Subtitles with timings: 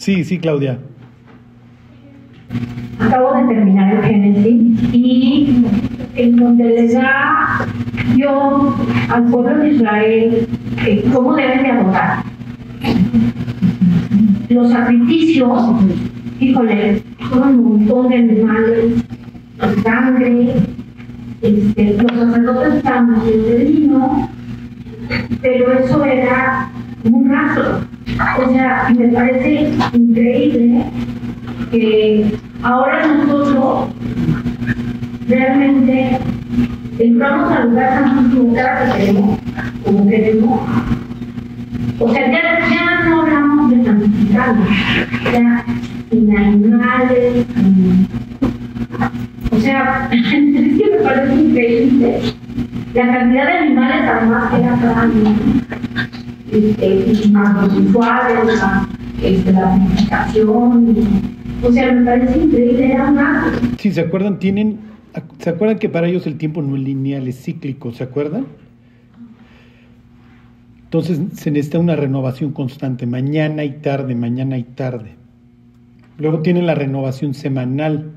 [0.00, 0.78] Sí, sí, Claudia.
[3.00, 5.62] Acabo de terminar el Génesis y
[6.16, 7.66] en donde les da
[8.16, 8.74] Dios
[9.10, 10.48] al pueblo de Israel
[10.86, 12.22] eh, cómo deben de adorar.
[14.48, 15.70] Los sacrificios,
[16.40, 19.04] híjole, son un montón de animales,
[19.82, 20.54] sangre,
[21.42, 24.30] este, los sacerdotes haciendo el vino,
[25.42, 26.70] pero eso era
[27.04, 27.89] un rato.
[28.38, 30.84] O sea, me parece increíble
[31.70, 33.88] que ahora nosotros
[35.28, 36.18] realmente
[36.98, 39.38] entramos al lugar tan equivocado que queremos,
[39.84, 40.60] como queremos.
[41.98, 44.68] O sea, ya, ya no hablamos de santificarnos,
[45.32, 45.64] ya
[46.10, 47.46] sin animales.
[49.50, 52.20] O sea, es que me parece increíble
[52.94, 55.36] la cantidad de animales además que año.
[56.52, 58.88] Este, más sexuales, la,
[59.22, 59.78] este, la
[61.62, 63.44] o sea, me parece increíble, era.
[63.78, 64.38] Sí, ¿se acuerdan?
[64.38, 64.78] Tienen,
[65.38, 67.92] ¿se acuerdan que para ellos el tiempo no es lineal, es cíclico?
[67.92, 68.46] ¿Se acuerdan?
[70.84, 75.14] Entonces se necesita una renovación constante, mañana y tarde, mañana y tarde.
[76.18, 78.12] Luego tienen la renovación semanal.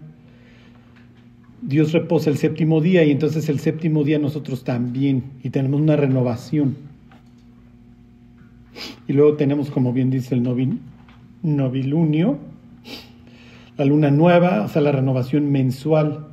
[1.62, 5.96] Dios reposa el séptimo día y entonces el séptimo día nosotros también y tenemos una
[5.96, 6.76] renovación.
[9.08, 10.80] Y luego tenemos, como bien dice el novin,
[11.42, 12.40] novilunio,
[13.78, 16.28] la luna nueva, o sea, la renovación mensual.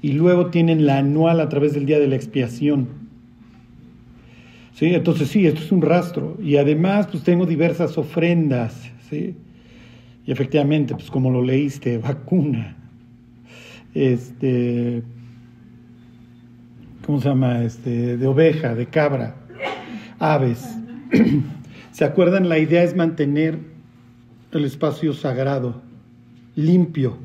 [0.00, 2.88] Y luego tienen la anual a través del día de la expiación.
[4.74, 4.94] ¿Sí?
[4.94, 6.36] Entonces sí, esto es un rastro.
[6.42, 8.90] Y además, pues tengo diversas ofrendas.
[9.10, 9.34] ¿sí?
[10.24, 12.76] Y efectivamente, pues como lo leíste, vacuna.
[13.94, 15.02] Este,
[17.04, 17.64] ¿cómo se llama?
[17.64, 19.34] Este, de oveja, de cabra,
[20.18, 20.76] aves.
[21.98, 22.48] ¿Se acuerdan?
[22.48, 23.58] La idea es mantener
[24.52, 25.82] el espacio sagrado,
[26.54, 27.16] limpio.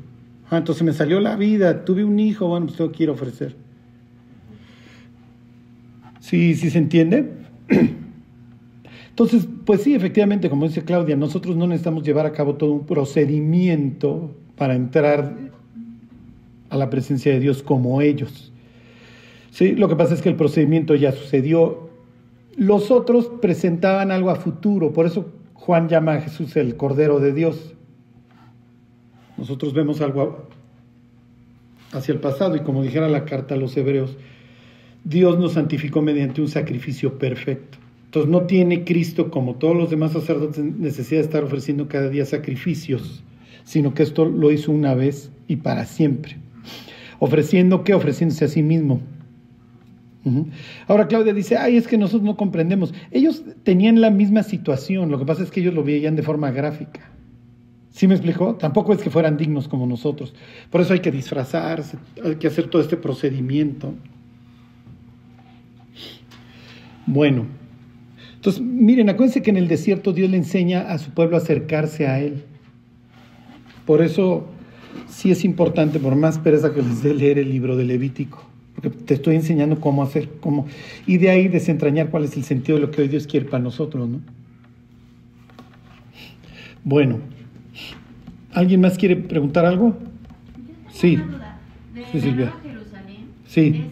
[0.50, 3.12] Ah, entonces me salió la vida, tuve un hijo, bueno, pues tengo que ir a
[3.12, 3.54] ofrecer.
[6.18, 7.34] ¿Sí, sí se entiende?
[9.10, 12.84] Entonces, pues sí, efectivamente, como dice Claudia, nosotros no necesitamos llevar a cabo todo un
[12.84, 15.36] procedimiento para entrar
[16.68, 18.52] a la presencia de Dios como ellos.
[19.52, 21.83] Sí, lo que pasa es que el procedimiento ya sucedió.
[22.56, 27.32] Los otros presentaban algo a futuro, por eso Juan llama a Jesús el Cordero de
[27.32, 27.74] Dios.
[29.36, 30.48] Nosotros vemos algo
[31.92, 34.16] hacia el pasado y como dijera la carta a los hebreos,
[35.04, 37.78] Dios nos santificó mediante un sacrificio perfecto.
[38.06, 42.24] Entonces no tiene Cristo como todos los demás sacerdotes necesidad de estar ofreciendo cada día
[42.24, 43.24] sacrificios,
[43.64, 46.36] sino que esto lo hizo una vez y para siempre.
[47.18, 47.94] Ofreciendo qué?
[47.94, 49.00] Ofreciéndose a sí mismo.
[50.86, 52.94] Ahora Claudia dice, ay, es que nosotros no comprendemos.
[53.10, 56.50] Ellos tenían la misma situación, lo que pasa es que ellos lo veían de forma
[56.50, 57.10] gráfica.
[57.90, 58.56] ¿Sí me explicó?
[58.56, 60.34] Tampoco es que fueran dignos como nosotros.
[60.70, 63.94] Por eso hay que disfrazarse, hay que hacer todo este procedimiento.
[67.06, 67.46] Bueno,
[68.34, 72.06] entonces miren, acuérdense que en el desierto Dios le enseña a su pueblo a acercarse
[72.06, 72.44] a Él.
[73.86, 74.46] Por eso
[75.08, 78.90] sí es importante, por más pereza que les dé leer el libro de Levítico, porque
[78.90, 80.66] te estoy enseñando cómo hacer, cómo,
[81.06, 83.62] y de ahí desentrañar cuál es el sentido de lo que hoy Dios quiere para
[83.62, 84.20] nosotros, ¿no?
[86.82, 87.18] Bueno,
[88.52, 89.96] ¿alguien más quiere preguntar algo?
[90.90, 91.18] Sí.
[92.12, 92.52] Sí, Silvia.
[93.46, 93.86] Sí.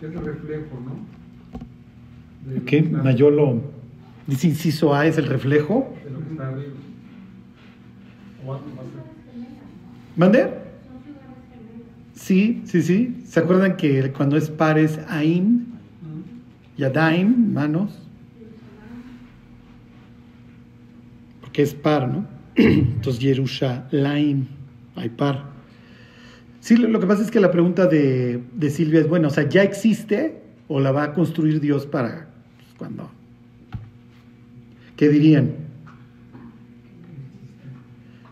[0.00, 2.50] Que es el reflejo, ¿no?
[2.50, 2.82] De, ¿Qué?
[2.82, 3.60] Mayolo,
[4.26, 5.94] dice inciso A, es el reflejo.
[6.02, 6.72] de lo que está arriba.
[8.46, 8.64] O algo.
[10.16, 10.50] ¿Mande?
[12.14, 13.22] Sí, sí, sí.
[13.26, 15.66] ¿Se acuerdan que cuando es par es Ain?
[16.76, 17.98] Yadaim, manos.
[21.42, 22.26] Porque es par, ¿no?
[22.54, 24.46] Entonces Yerushalayim,
[24.96, 25.59] hay par.
[26.60, 29.48] Sí, lo, que pasa es que la pregunta de, de Silvia es, bueno, o sea,
[29.48, 33.10] ¿ya existe o la va a construir Dios para pues, cuando?
[34.96, 35.52] ¿Qué dirían?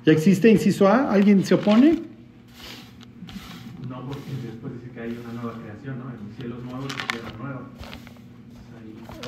[0.04, 1.10] ¿Ya existe inciso A?
[1.12, 1.98] ¿Alguien se opone?
[3.88, 6.04] No, porque después dice que hay una nueva creación, ¿no?
[6.10, 7.62] En cielos nuevos y tierra nueva.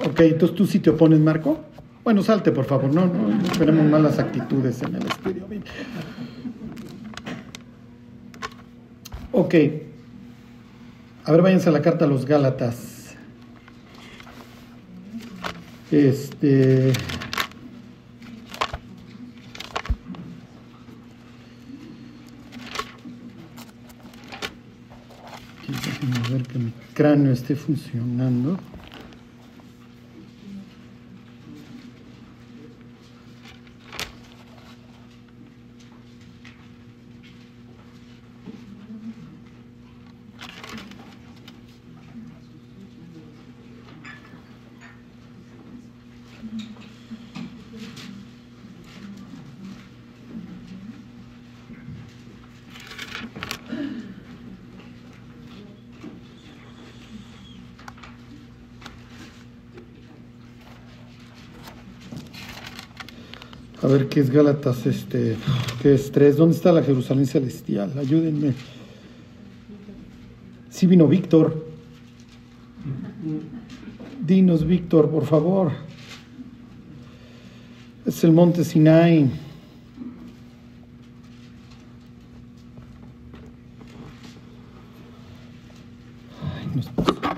[0.05, 1.61] Ahí- Ok, entonces tú sí te opones, Marco.
[2.05, 5.47] Bueno, salte, por favor, no, no, no tenemos malas actitudes en el estudio.
[9.41, 9.55] Ok.
[11.25, 13.17] A ver, váyanse a la carta a los Gálatas.
[15.91, 16.93] Este.
[25.67, 28.59] Déjenme ver que mi cráneo esté funcionando.
[63.91, 65.37] Ver qué es Gálatas, este,
[65.83, 66.37] qué es 3.
[66.37, 67.93] ¿Dónde está la Jerusalén celestial?
[67.99, 68.55] Ayúdenme.
[70.71, 71.67] Sí vino Víctor.
[74.25, 75.73] Dinos, Víctor, por favor.
[78.07, 79.31] Es el monte Sinai.
[86.41, 87.29] Ay, no es posible.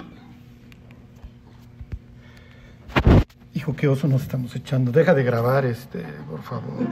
[3.54, 4.90] Hijo, qué oso nos estamos echando.
[4.90, 6.86] Deja de grabar, este, por favor.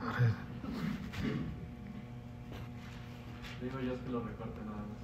[0.00, 0.30] A ver.
[3.62, 4.98] Digo yo es que lo recorte nada más.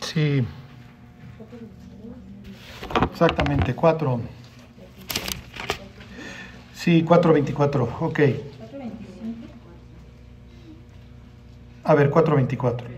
[0.00, 0.46] Sí.
[3.12, 4.20] Exactamente, 4.
[6.74, 8.20] Sí, 424, ok.
[11.84, 12.88] A ver, 424.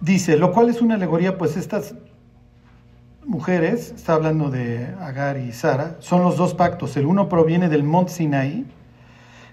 [0.00, 1.94] Dice, lo cual es una alegoría, pues estas
[3.26, 6.96] mujeres, está hablando de Agar y Sara, son los dos pactos.
[6.96, 8.64] El uno proviene del monte Sinaí,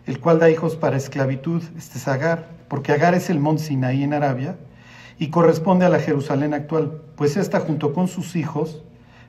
[0.05, 4.03] el cual da hijos para esclavitud, este es Agar, porque Agar es el monte Sinaí
[4.03, 4.55] en Arabia
[5.19, 8.83] y corresponde a la Jerusalén actual, pues esta junto con sus hijos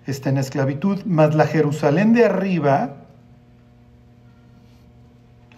[0.06, 2.97] está en esclavitud, mas la Jerusalén de arriba,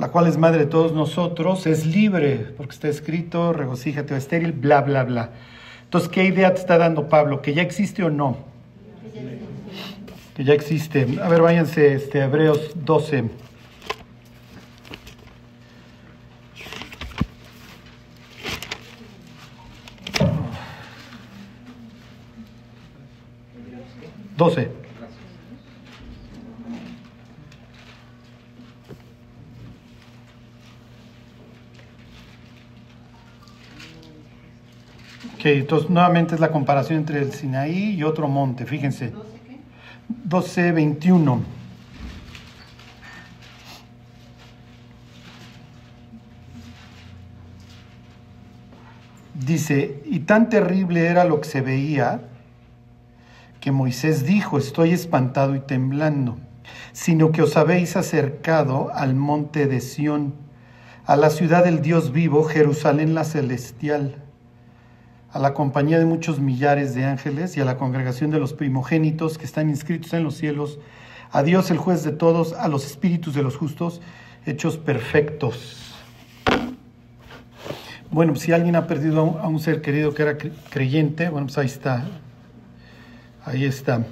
[0.00, 4.52] la cual es madre de todos nosotros, es libre, porque está escrito, regocíjate o estéril,
[4.52, 5.30] bla, bla, bla.
[5.84, 7.42] Entonces, ¿qué idea te está dando Pablo?
[7.42, 8.38] ¿Que ya existe o no?
[10.34, 11.06] Que ya existe.
[11.22, 13.24] A ver, váyanse, este, Hebreos 12.
[24.38, 24.79] Doce.
[35.40, 39.14] Ok, entonces nuevamente es la comparación entre el Sinaí y otro monte, fíjense.
[40.24, 41.42] 12, 21.
[49.32, 52.20] Dice, y tan terrible era lo que se veía
[53.60, 56.36] que Moisés dijo, estoy espantado y temblando,
[56.92, 60.34] sino que os habéis acercado al monte de Sión,
[61.06, 64.16] a la ciudad del Dios vivo, Jerusalén la celestial,
[65.32, 69.38] a la compañía de muchos millares de ángeles y a la congregación de los primogénitos
[69.38, 70.78] que están inscritos en los cielos,
[71.30, 74.00] a Dios el juez de todos, a los espíritus de los justos,
[74.46, 75.76] hechos perfectos.
[78.10, 81.58] Bueno, si alguien ha perdido a un, ser querido que era cre- creyente, bueno, pues
[81.58, 82.04] ahí está,
[83.44, 84.04] Ahí está.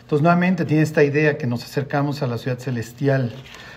[0.00, 3.32] Entonces, nuevamente tiene esta idea que nos acercamos a la ciudad celestial.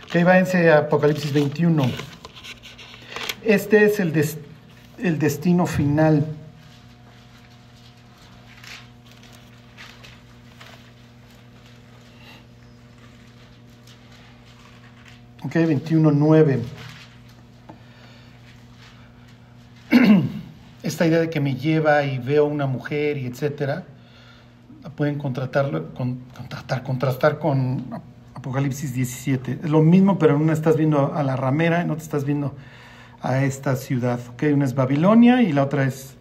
[0.08, 1.84] Ok, váyanse Apocalipsis 21.
[3.44, 4.40] Este es el, des-
[4.98, 6.26] el destino final.
[15.56, 16.60] Ok, 21.9.
[20.84, 23.86] Esta idea de que me lleva y veo una mujer y etcétera
[24.84, 27.86] la pueden contratarlo, con, contratar, contrastar con
[28.34, 29.60] Apocalipsis 17.
[29.64, 32.54] Es lo mismo, pero en una estás viendo a la ramera, en otra estás viendo
[33.22, 34.20] a esta ciudad.
[34.34, 34.44] ¿ok?
[34.54, 36.18] Una es Babilonia y la otra es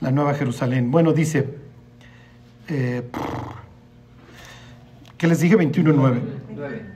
[0.00, 0.90] la Nueva Jerusalén.
[0.90, 1.50] Bueno, dice,
[2.68, 3.02] eh,
[5.18, 5.56] ¿qué les dije?
[5.58, 6.95] 21.9.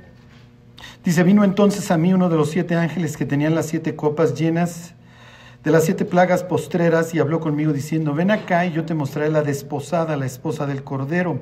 [1.05, 4.35] Dice, vino entonces a mí uno de los siete ángeles que tenían las siete copas
[4.35, 4.95] llenas
[5.65, 9.31] de las siete plagas postreras y habló conmigo diciendo, ven acá y yo te mostraré
[9.31, 11.41] la desposada, la esposa del Cordero.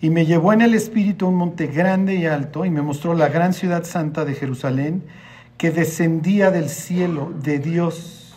[0.00, 3.14] Y me llevó en el espíritu a un monte grande y alto y me mostró
[3.14, 5.04] la gran ciudad santa de Jerusalén
[5.58, 8.34] que descendía del cielo de Dios.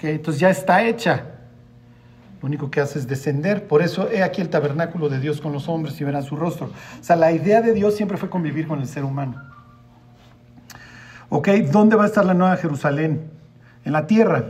[0.00, 1.26] Entonces ya está hecha.
[2.40, 3.66] Lo único que hace es descender.
[3.66, 6.66] Por eso he aquí el tabernáculo de Dios con los hombres y verán su rostro.
[7.00, 9.55] O sea, la idea de Dios siempre fue convivir con el ser humano.
[11.28, 11.48] ¿Ok?
[11.72, 13.30] ¿Dónde va a estar la nueva Jerusalén?
[13.84, 14.44] En la tierra.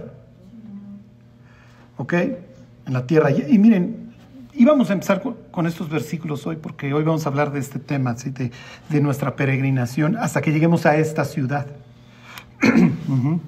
[1.97, 2.13] ¿Ok?
[2.13, 3.31] En la tierra.
[3.31, 4.13] Y, miren,
[4.53, 7.79] Y vamos a empezar con, estos versículos hoy, porque hoy vamos a hablar de este
[7.79, 8.31] tema, ¿sí?
[8.31, 8.51] de,
[8.89, 11.67] de nuestra peregrinación, hasta que lleguemos a esta ciudad.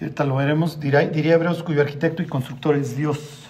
[0.00, 3.48] Y ahorita lo veremos, dirá, diría Hebreos, cuyo arquitecto y constructor es Dios.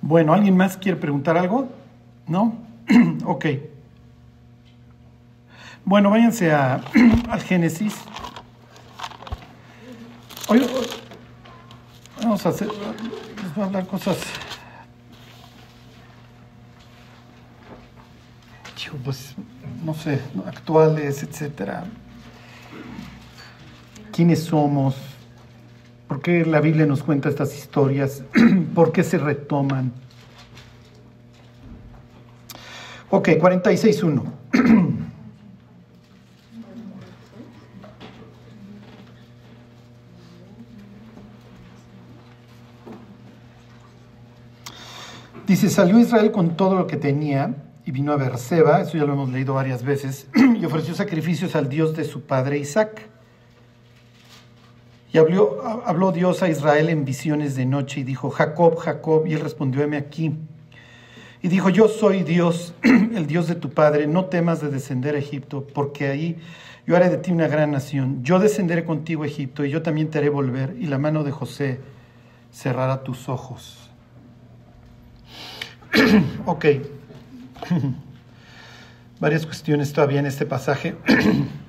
[0.00, 1.68] Bueno, ¿alguien más quiere preguntar algo?
[2.26, 2.56] ¿No?
[3.24, 3.46] ok.
[5.84, 6.80] Bueno, váyanse a,
[7.28, 7.94] al Génesis.
[10.48, 10.66] Hoy,
[12.20, 14.18] vamos a hacer, les voy a hablar cosas.
[19.04, 19.34] Pues,
[19.84, 21.84] no sé, actuales, etcétera.
[24.12, 24.94] ¿Quiénes somos?
[26.06, 28.22] ¿Por qué la Biblia nos cuenta estas historias?
[28.74, 29.92] ¿Por qué se retoman?
[33.10, 34.22] Ok, 46.1.
[45.62, 47.54] Dice, salió Israel con todo lo que tenía
[47.86, 51.68] y vino a Beerseba, eso ya lo hemos leído varias veces, y ofreció sacrificios al
[51.68, 53.08] Dios de su padre Isaac.
[55.12, 59.34] Y habló, habló Dios a Israel en visiones de noche y dijo, Jacob, Jacob, y
[59.34, 60.34] él respondió, heme aquí.
[61.42, 65.18] Y dijo, yo soy Dios, el Dios de tu padre, no temas de descender a
[65.18, 66.38] Egipto, porque ahí
[66.88, 68.24] yo haré de ti una gran nación.
[68.24, 71.30] Yo descenderé contigo a Egipto y yo también te haré volver, y la mano de
[71.30, 71.78] José
[72.50, 73.91] cerrará tus ojos.
[76.46, 76.64] ok.
[79.20, 80.96] Varias cuestiones todavía en este pasaje.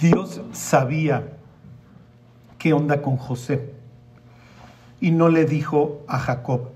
[0.00, 1.32] Dios sabía
[2.58, 3.72] qué onda con José
[5.00, 6.70] y no le dijo a Jacob.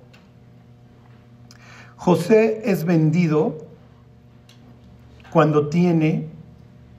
[1.97, 3.59] José es vendido
[5.30, 6.26] cuando tiene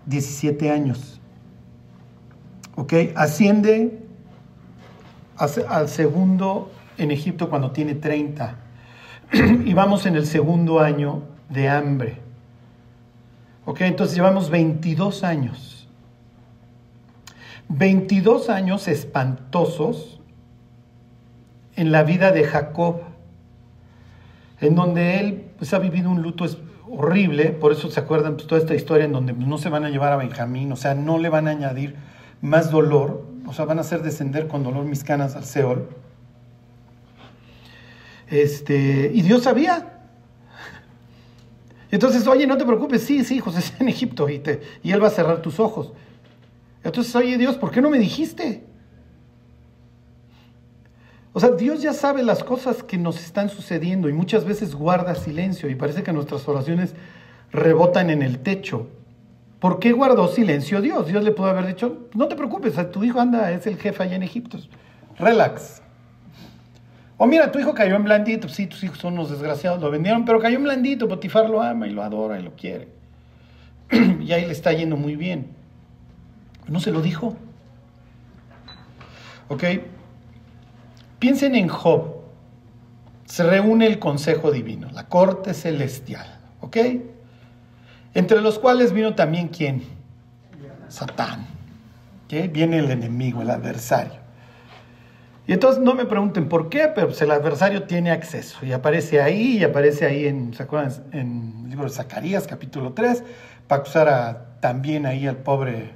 [0.06, 1.20] 17 años.
[2.76, 2.94] ¿Ok?
[3.16, 4.03] Asciende
[5.44, 8.56] al segundo en Egipto cuando tiene 30.
[9.66, 12.20] y vamos en el segundo año de hambre.
[13.66, 13.82] ¿Ok?
[13.82, 15.88] Entonces llevamos 22 años.
[17.70, 20.20] 22 años espantosos
[21.76, 23.02] en la vida de Jacob,
[24.60, 26.46] en donde él pues, ha vivido un luto
[26.90, 29.90] horrible, por eso se acuerdan pues, toda esta historia en donde no se van a
[29.90, 31.96] llevar a Benjamín, o sea, no le van a añadir
[32.42, 35.90] más dolor, o sea, van a hacer descender con dolor mis canas al Seol.
[38.28, 40.02] Este, y Dios sabía.
[41.92, 45.04] Entonces, oye, no te preocupes, sí, sí, José está en Egipto y, te, y él
[45.04, 45.94] va a cerrar tus ojos.
[46.84, 48.64] Entonces, oye Dios, ¿por qué no me dijiste?
[51.32, 55.16] O sea, Dios ya sabe las cosas que nos están sucediendo y muchas veces guarda
[55.16, 56.94] silencio y parece que nuestras oraciones
[57.52, 58.88] rebotan en el techo.
[59.64, 61.08] ¿Por qué guardó silencio Dios?
[61.08, 64.18] Dios le pudo haber dicho, no te preocupes, tu hijo anda, es el jefe allá
[64.18, 64.58] en Egipto.
[65.18, 65.82] Relax.
[67.16, 70.26] O mira, tu hijo cayó en blandito, sí, tus hijos son unos desgraciados, lo vendieron,
[70.26, 72.90] pero cayó en blandito, Potifar lo ama y lo adora y lo quiere.
[74.20, 75.48] y ahí le está yendo muy bien.
[76.68, 77.34] No se lo dijo.
[79.48, 79.64] ¿Ok?
[81.20, 82.16] Piensen en Job.
[83.24, 86.38] Se reúne el consejo divino, la corte celestial.
[86.60, 86.78] ¿Ok?
[88.14, 89.84] Entre los cuales vino también quién?
[90.88, 91.48] Satán.
[92.26, 92.52] ¿Ok?
[92.52, 94.24] Viene el enemigo, el adversario.
[95.46, 99.22] Y entonces no me pregunten por qué, pero pues el adversario tiene acceso y aparece
[99.22, 100.94] ahí y aparece ahí en, ¿se acuerdan?
[101.12, 103.24] En el libro de Zacarías, capítulo 3,
[103.68, 105.92] para acusar a, también ahí al pobre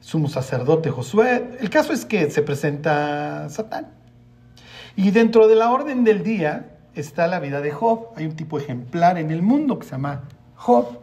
[0.00, 1.58] sumo sacerdote Josué.
[1.60, 3.88] El caso es que se presenta Satán.
[4.94, 8.12] Y dentro de la orden del día está la vida de Job.
[8.16, 10.22] Hay un tipo ejemplar en el mundo que se llama
[10.56, 11.00] Job.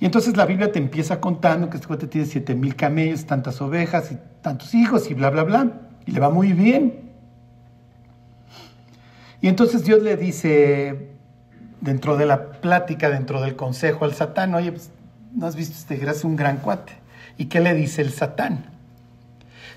[0.00, 3.60] Y entonces la Biblia te empieza contando que este cuate tiene siete mil camellos, tantas
[3.62, 5.70] ovejas y tantos hijos y bla, bla, bla.
[6.04, 7.12] Y le va muy bien.
[9.40, 11.10] Y entonces Dios le dice,
[11.80, 14.90] dentro de la plática, dentro del consejo al Satán, oye, pues,
[15.34, 16.92] ¿no has visto este es un gran cuate?
[17.38, 18.64] ¿Y qué le dice el Satán?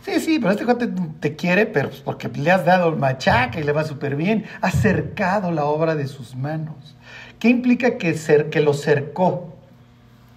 [0.02, 3.60] Sí, sí, pero este cuate te quiere, pero pues porque le has dado el machaca
[3.60, 4.46] y le va súper bien.
[4.62, 6.96] Ha cercado la obra de sus manos.
[7.39, 9.55] ¿Qué implica que, cer que lo cercó?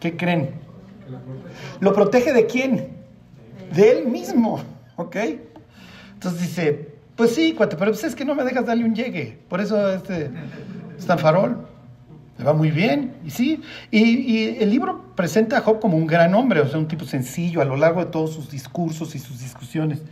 [0.00, 0.50] ¿Qué creen?
[1.80, 2.88] ¿Lo protege de quién?
[3.74, 4.60] De él mismo,
[4.96, 5.16] ¿ok?
[6.14, 9.38] Entonces dice, pues sí, cuate, pero pues es que no me dejas darle un llegue.
[9.48, 10.30] Por eso este
[10.96, 11.66] es tan farol.
[12.38, 13.60] Le va muy bien, y sí.
[13.90, 17.04] Y, y, el libro presenta a Job como un gran hombre, o sea, un tipo
[17.04, 20.02] sencillo a lo largo de todos sus discursos y sus discusiones.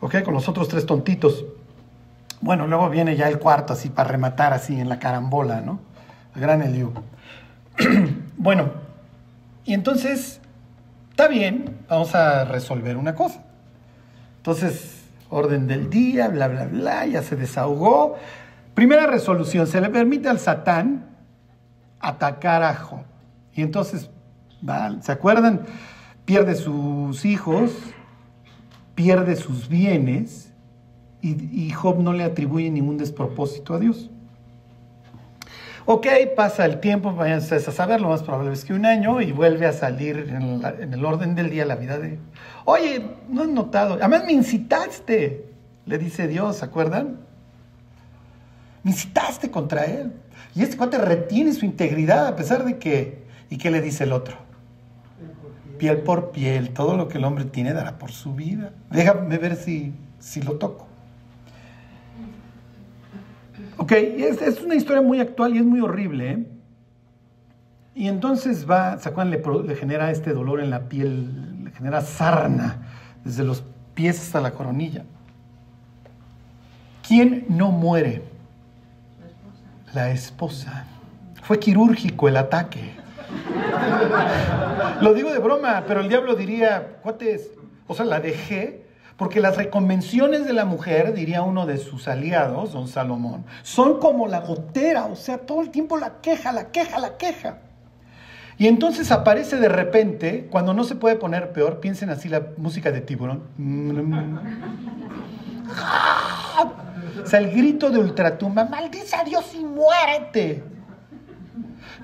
[0.00, 0.22] ¿Ok?
[0.22, 1.44] Con los otros tres tontitos.
[2.44, 5.80] Bueno, luego viene ya el cuarto, así, para rematar así en la carambola, ¿no?
[6.34, 6.92] El gran Eliú.
[8.36, 8.70] bueno,
[9.64, 10.40] y entonces
[11.14, 13.44] Está bien, vamos a resolver una cosa.
[14.38, 18.16] Entonces, orden del día, bla, bla, bla, ya se desahogó.
[18.74, 21.06] Primera resolución, se le permite al Satán
[22.00, 23.04] atacar a Job.
[23.52, 24.10] Y entonces,
[25.02, 25.66] ¿se acuerdan?
[26.24, 27.70] Pierde sus hijos,
[28.96, 30.52] pierde sus bienes
[31.24, 34.10] y, Job no le atribuye ningún despropósito a Dios.
[35.86, 39.20] Ok, pasa el tiempo, vayan ustedes a saber, lo más probable es que un año
[39.20, 42.18] y vuelve a salir en el orden del día la vida de...
[42.64, 45.46] Oye, no has notado, además me incitaste,
[45.84, 47.18] le dice Dios, ¿se acuerdan?
[48.82, 50.12] Me incitaste contra él.
[50.54, 53.24] Y este cuate retiene su integridad a pesar de que...
[53.50, 54.36] ¿Y qué le dice el otro?
[55.78, 58.72] Piel por piel, todo lo que el hombre tiene dará por su vida.
[58.90, 60.86] Déjame ver si, si lo toco.
[63.76, 66.30] Ok, es, es una historia muy actual y es muy horrible.
[66.30, 66.46] ¿eh?
[67.94, 69.30] Y entonces va, ¿se acuerdan?
[69.30, 72.82] Le, le genera este dolor en la piel, le genera sarna
[73.24, 73.64] desde los
[73.94, 75.04] pies hasta la coronilla.
[77.06, 78.22] ¿Quién no muere?
[79.92, 80.86] La esposa.
[81.42, 82.94] Fue quirúrgico el ataque.
[85.00, 87.50] Lo digo de broma, pero el diablo diría, cuates,
[87.86, 88.83] o sea, la dejé
[89.16, 94.26] porque las reconvenciones de la mujer, diría uno de sus aliados, don Salomón, son como
[94.26, 97.58] la gotera, o sea, todo el tiempo la queja, la queja, la queja.
[98.56, 102.90] Y entonces aparece de repente, cuando no se puede poner peor, piensen así la música
[102.90, 103.42] de tiburón.
[107.22, 110.62] O sea, el grito de ultratumba, maldice a Dios y muérete.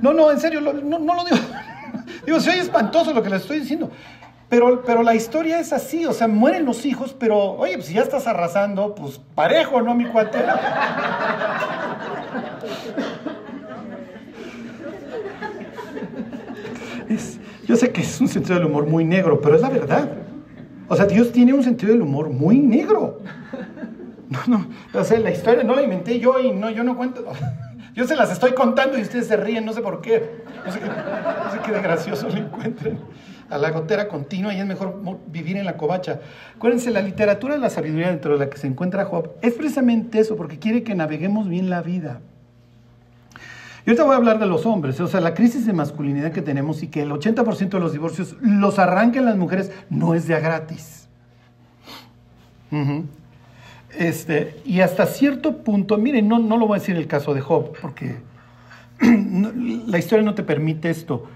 [0.00, 1.36] No, no, en serio, no, no lo digo.
[2.26, 3.90] Digo, soy espantoso lo que les estoy diciendo.
[4.50, 7.94] Pero, pero la historia es así, o sea, mueren los hijos, pero, oye, pues si
[7.94, 10.38] ya estás arrasando, pues parejo, ¿no, mi cuate?
[17.64, 20.10] Yo sé que es un sentido del humor muy negro, pero es la verdad.
[20.88, 23.20] O sea, Dios tiene un sentido del humor muy negro.
[24.28, 27.24] No, no, o sea, la historia no la inventé yo y no, yo no cuento.
[27.94, 30.42] Yo se las estoy contando y ustedes se ríen, no sé por qué.
[30.64, 32.98] No sé qué, no sé gracioso le encuentren
[33.50, 36.20] a la gotera continua y es mejor vivir en la covacha.
[36.56, 40.20] Acuérdense, la literatura de la sabiduría dentro de la que se encuentra Job es precisamente
[40.20, 42.20] eso, porque quiere que naveguemos bien la vida.
[43.84, 46.42] Y ahorita voy a hablar de los hombres, o sea, la crisis de masculinidad que
[46.42, 50.34] tenemos y que el 80% de los divorcios los arrancan las mujeres no es de
[50.34, 51.08] a gratis.
[53.98, 57.40] Este, y hasta cierto punto, miren, no, no lo voy a decir el caso de
[57.40, 58.18] Job, porque
[59.86, 61.26] la historia no te permite esto.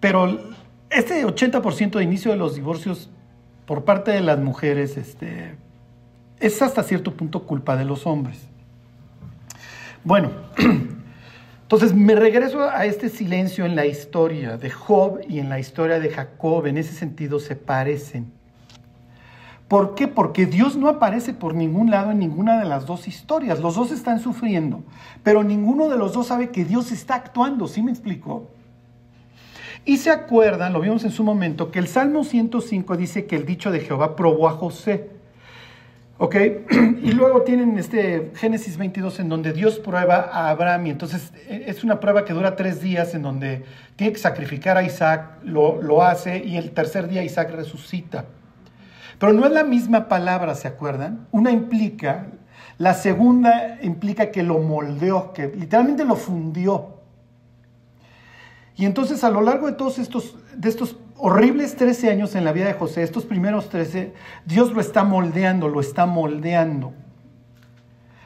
[0.00, 0.38] Pero
[0.90, 3.10] este 80% de inicio de los divorcios
[3.66, 5.56] por parte de las mujeres este,
[6.40, 8.38] es hasta cierto punto culpa de los hombres.
[10.04, 10.30] Bueno,
[11.62, 16.00] entonces me regreso a este silencio en la historia de Job y en la historia
[16.00, 16.66] de Jacob.
[16.66, 18.32] En ese sentido se parecen.
[19.66, 20.08] ¿Por qué?
[20.08, 23.60] Porque Dios no aparece por ningún lado en ninguna de las dos historias.
[23.60, 24.82] Los dos están sufriendo,
[25.22, 27.68] pero ninguno de los dos sabe que Dios está actuando.
[27.68, 28.48] ¿Sí me explico?
[29.84, 33.46] Y se acuerdan, lo vimos en su momento, que el Salmo 105 dice que el
[33.46, 35.10] dicho de Jehová probó a José.
[36.18, 36.36] ¿Ok?
[37.02, 41.64] Y luego tienen este Génesis 22 en donde Dios prueba a Abraham y entonces eh,
[41.68, 43.64] es una prueba que dura tres días en donde
[43.94, 48.24] tiene que sacrificar a Isaac, lo, lo hace y el tercer día Isaac resucita.
[49.18, 51.26] Pero no es la misma palabra, ¿se acuerdan?
[51.30, 52.26] Una implica,
[52.78, 56.97] la segunda implica que lo moldeó, que literalmente lo fundió.
[58.78, 62.52] Y entonces a lo largo de todos estos, de estos horribles 13 años en la
[62.52, 64.14] vida de José, estos primeros 13,
[64.46, 66.92] Dios lo está moldeando, lo está moldeando.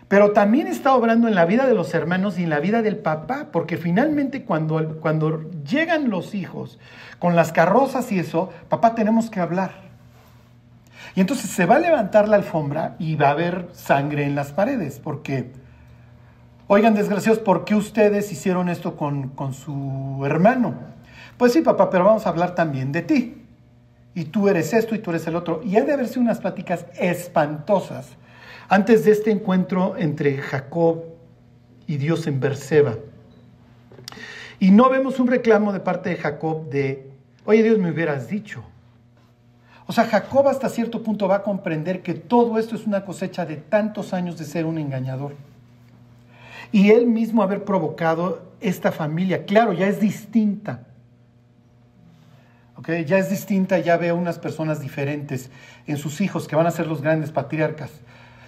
[0.08, 2.98] Pero también está obrando en la vida de los hermanos y en la vida del
[2.98, 6.78] papá, porque finalmente cuando, cuando llegan los hijos
[7.18, 9.72] con las carrozas y eso, papá tenemos que hablar.
[11.14, 14.52] Y entonces se va a levantar la alfombra y va a haber sangre en las
[14.52, 15.50] paredes, porque,
[16.66, 20.74] oigan, desgraciados, ¿por qué ustedes hicieron esto con, con su hermano?
[21.36, 23.42] Pues sí, papá, pero vamos a hablar también de ti.
[24.14, 25.60] Y tú eres esto y tú eres el otro.
[25.64, 28.08] Y ha de haberse unas pláticas espantosas
[28.68, 31.04] antes de este encuentro entre Jacob
[31.86, 32.94] y Dios en Berseba.
[34.58, 37.10] Y no vemos un reclamo de parte de Jacob de,
[37.44, 38.62] oye Dios, me hubieras dicho.
[39.86, 43.44] O sea, Jacob hasta cierto punto va a comprender que todo esto es una cosecha
[43.44, 45.34] de tantos años de ser un engañador.
[46.72, 50.86] Y él mismo haber provocado esta familia, claro, ya es distinta.
[52.76, 52.88] ¿ok?
[53.06, 55.50] Ya es distinta, ya ve unas personas diferentes
[55.86, 57.90] en sus hijos que van a ser los grandes patriarcas.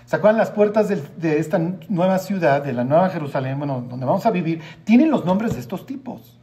[0.07, 1.59] ¿Se acuerdan las puertas de, esta
[1.89, 5.61] nueva ciudad, de la nueva Jerusalén, bueno, donde vamos a vivir, tienen los nombres de
[5.61, 6.39] estos tipos?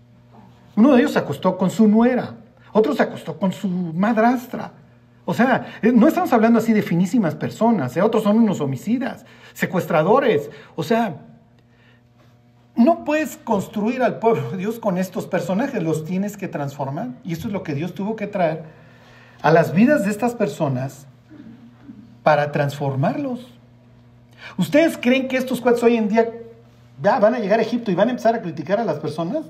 [0.75, 2.35] Uno de ellos se acostó con su nuera.
[2.71, 4.71] otro se acostó con su madrastra.
[5.25, 8.01] O sea, eh, no estamos hablando así de finísimas personas, ¿eh?
[8.01, 10.49] otros son unos homicidas, secuestradores.
[10.75, 11.17] O sea,
[12.75, 17.09] no puedes construir al pueblo de Dios con estos personajes, los tienes que transformar.
[17.23, 18.63] Y eso es lo que Dios tuvo que traer
[19.41, 21.05] a las vidas de estas personas
[22.23, 23.47] para transformarlos.
[24.57, 26.29] ¿Ustedes creen que estos cuates hoy en día
[26.99, 29.45] van a llegar a Egipto y van a empezar a criticar a las personas?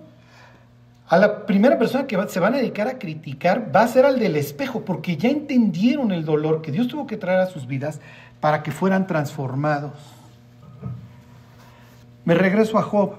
[1.08, 4.18] A la primera persona que se van a dedicar a criticar va a ser al
[4.18, 8.00] del espejo, porque ya entendieron el dolor que Dios tuvo que traer a sus vidas
[8.40, 9.92] para que fueran transformados.
[12.24, 13.14] Me regreso a Job.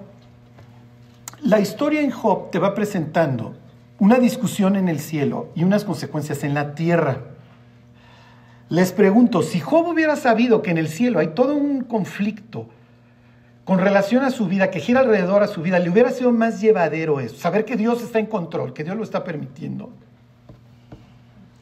[1.42, 3.54] La historia en Job te va presentando
[3.98, 7.18] una discusión en el cielo y unas consecuencias en la tierra.
[8.68, 12.68] Les pregunto, si Job hubiera sabido que en el cielo hay todo un conflicto,
[13.64, 16.60] con relación a su vida, que gira alrededor a su vida, le hubiera sido más
[16.60, 19.90] llevadero eso, saber que Dios está en control, que Dios lo está permitiendo.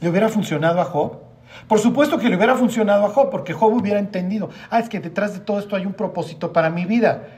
[0.01, 1.30] ¿Le hubiera funcionado a Job?
[1.69, 5.01] Por supuesto que le hubiera funcionado a Job, porque Job hubiera entendido, ah, es que
[5.01, 7.29] detrás de todo esto hay un propósito para mi vida.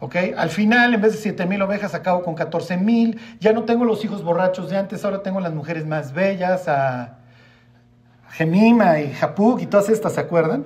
[0.00, 0.16] ¿Ok?
[0.36, 3.18] Al final, en vez de 7 mil ovejas, acabo con 14 mil.
[3.40, 7.18] Ya no tengo los hijos borrachos de antes, ahora tengo las mujeres más bellas, a
[8.30, 10.64] Gemima y Japuk y todas estas, ¿se acuerdan?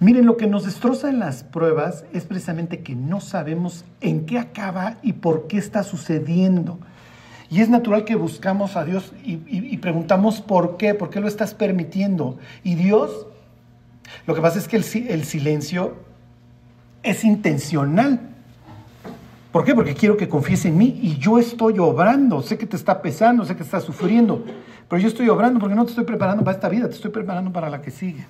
[0.00, 4.38] Miren, lo que nos destroza en las pruebas es precisamente que no sabemos en qué
[4.38, 6.78] acaba y por qué está sucediendo.
[7.50, 11.54] Y es natural que buscamos a Dios y, preguntamos por qué, por qué lo estás
[11.54, 12.38] permitiendo.
[12.62, 13.26] Y Dios,
[14.26, 15.96] lo que pasa es que el, el silencio
[17.02, 18.20] es intencional.
[19.50, 19.74] ¿Por qué?
[19.74, 22.42] Porque quiero que confíes en mí y yo estoy obrando.
[22.42, 24.44] Sé que te está pesando, sé que estás sufriendo,
[24.88, 27.50] pero yo estoy obrando porque no te estoy preparando para esta vida, te estoy preparando
[27.50, 28.26] para la que sigue.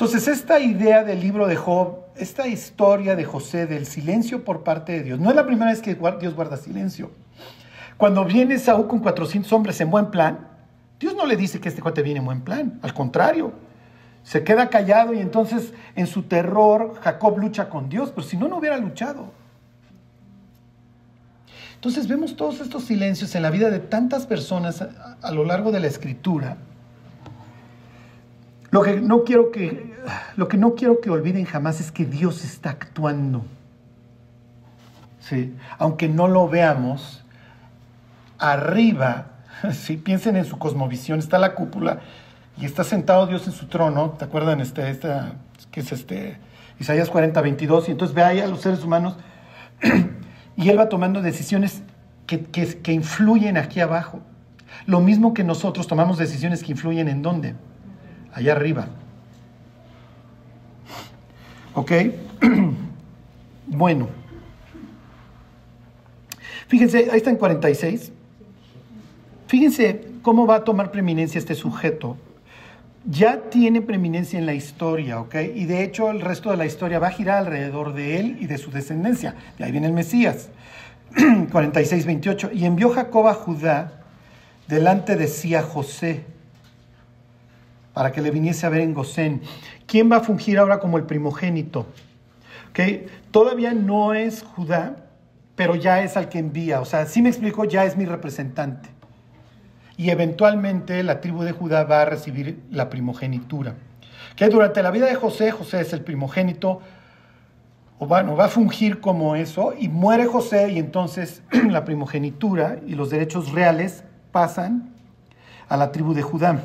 [0.00, 4.92] Entonces, esta idea del libro de Job, esta historia de José del silencio por parte
[4.92, 7.10] de Dios, no es la primera vez que Dios guarda silencio.
[7.98, 10.48] Cuando viene Saúl con 400 hombres en buen plan,
[10.98, 13.52] Dios no le dice que este cuate viene en buen plan, al contrario,
[14.22, 18.48] se queda callado y entonces en su terror Jacob lucha con Dios, pero si no,
[18.48, 19.30] no hubiera luchado.
[21.74, 25.80] Entonces vemos todos estos silencios en la vida de tantas personas a, lo largo de
[25.80, 26.56] la escritura
[28.70, 29.89] lo que, no quiero que,
[30.36, 33.44] lo que no quiero que olviden jamás es que Dios está actuando.
[35.20, 35.54] ¿Sí?
[35.78, 37.24] Aunque no lo veamos,
[38.38, 39.26] arriba,
[39.72, 42.00] si piensen en su cosmovisión, está la cúpula
[42.56, 44.60] y está sentado Dios en su trono, ¿te acuerdan?
[44.60, 45.32] Este, esta,
[45.70, 46.38] que es este,
[46.78, 49.16] Isaías 40, 22, y entonces ve ahí a los seres humanos
[50.56, 51.82] y Él va tomando decisiones
[52.26, 54.20] que, que influyen aquí abajo.
[54.86, 57.54] Lo mismo que nosotros tomamos decisiones que influyen en dónde?
[58.32, 58.88] allá arriba.
[61.80, 61.92] ¿Ok?
[63.66, 64.08] bueno.
[66.68, 68.12] Fíjense, ahí está en 46.
[69.46, 72.18] Fíjense cómo va a tomar preeminencia este sujeto.
[73.06, 75.36] Ya tiene preeminencia en la historia, ¿ok?
[75.54, 78.46] Y de hecho el resto de la historia va a girar alrededor de él y
[78.46, 79.34] de su descendencia.
[79.58, 80.50] Y ahí viene el Mesías.
[81.50, 82.50] 46, 28.
[82.52, 84.02] Y envió Jacob a Judá
[84.68, 86.24] delante de sí a José
[87.92, 89.42] para que le viniese a ver en Gosén.
[89.90, 91.84] ¿Quién va a fungir ahora como el primogénito?
[92.70, 93.08] ¿Okay?
[93.32, 94.94] Todavía no es Judá,
[95.56, 96.80] pero ya es al que envía.
[96.80, 98.88] O sea, si me explico, ya es mi representante.
[99.96, 103.74] Y eventualmente la tribu de Judá va a recibir la primogenitura.
[104.36, 106.80] Que durante la vida de José, José es el primogénito,
[107.98, 112.94] o bueno, va a fungir como eso, y muere José, y entonces la primogenitura y
[112.94, 114.94] los derechos reales pasan
[115.68, 116.60] a la tribu de Judá.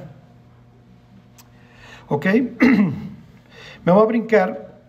[2.07, 2.27] ¿Ok?
[3.85, 4.79] Me voy a brincar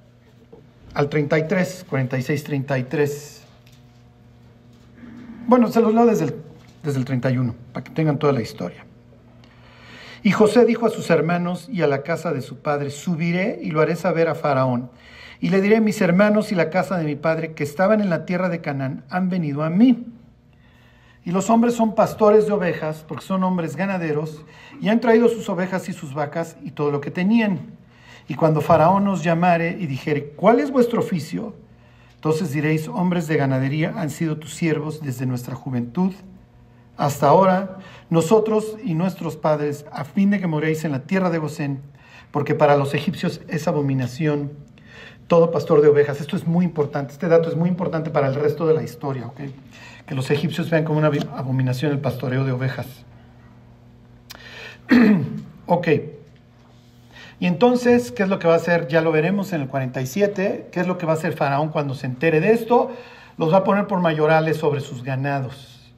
[0.94, 3.42] al 33, 46, 33.
[5.46, 6.37] Bueno, se los leo desde el,
[6.82, 8.87] desde el 31, para que tengan toda la historia.
[10.22, 13.70] Y José dijo a sus hermanos y a la casa de su padre, subiré y
[13.70, 14.90] lo haré saber a Faraón.
[15.40, 18.24] Y le diré, mis hermanos y la casa de mi padre que estaban en la
[18.24, 20.06] tierra de Canaán han venido a mí.
[21.22, 24.42] Y los hombres son pastores de ovejas, porque son hombres ganaderos,
[24.80, 27.76] y han traído sus ovejas y sus vacas y todo lo que tenían.
[28.28, 31.54] Y cuando Faraón nos llamare y dijere, ¿cuál es vuestro oficio?
[32.14, 36.12] Entonces diréis, hombres de ganadería han sido tus siervos desde nuestra juventud
[36.96, 41.38] hasta ahora, nosotros y nuestros padres, a fin de que moréis en la tierra de
[41.38, 41.82] Gosén,
[42.30, 44.52] porque para los egipcios es abominación
[45.26, 46.20] todo pastor de ovejas.
[46.20, 49.26] Esto es muy importante, este dato es muy importante para el resto de la historia,
[49.26, 49.40] ¿ok?
[50.06, 52.86] que los egipcios vean como una abominación el pastoreo de ovejas.
[55.66, 55.88] ok.
[57.38, 58.88] Y entonces, ¿qué es lo que va a hacer?
[58.88, 60.68] Ya lo veremos en el 47.
[60.72, 62.92] ¿Qué es lo que va a hacer Faraón cuando se entere de esto?
[63.38, 65.92] los va a poner por mayorales sobre sus ganados.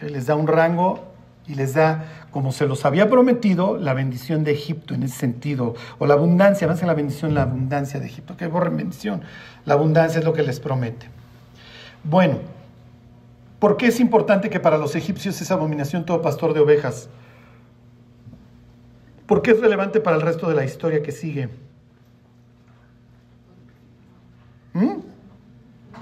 [0.00, 1.00] Les da un rango
[1.46, 5.74] y les da, como se los había prometido, la bendición de Egipto en ese sentido,
[5.98, 8.36] o la abundancia, más que la bendición, la abundancia de Egipto.
[8.36, 9.22] Que borren bendición,
[9.64, 11.08] la abundancia es lo que les promete.
[12.04, 12.38] Bueno,
[13.58, 17.10] ¿por qué es importante que para los egipcios esa abominación todo pastor de ovejas?
[19.30, 21.48] ¿Por qué es relevante para el resto de la historia que sigue?
[24.72, 24.96] ¿Mm?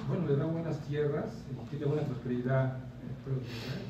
[0.09, 2.79] Bueno, le da buenas tierras y tiene buena prosperidad
[3.27, 3.83] Israel.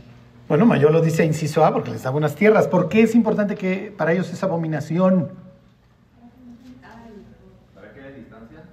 [0.49, 2.67] Bueno, Mayor lo dice inciso A porque les da buenas tierras.
[2.67, 5.31] ¿Por qué es importante que para ellos esa abominación?
[7.77, 8.65] ¿Para qué hay distancia?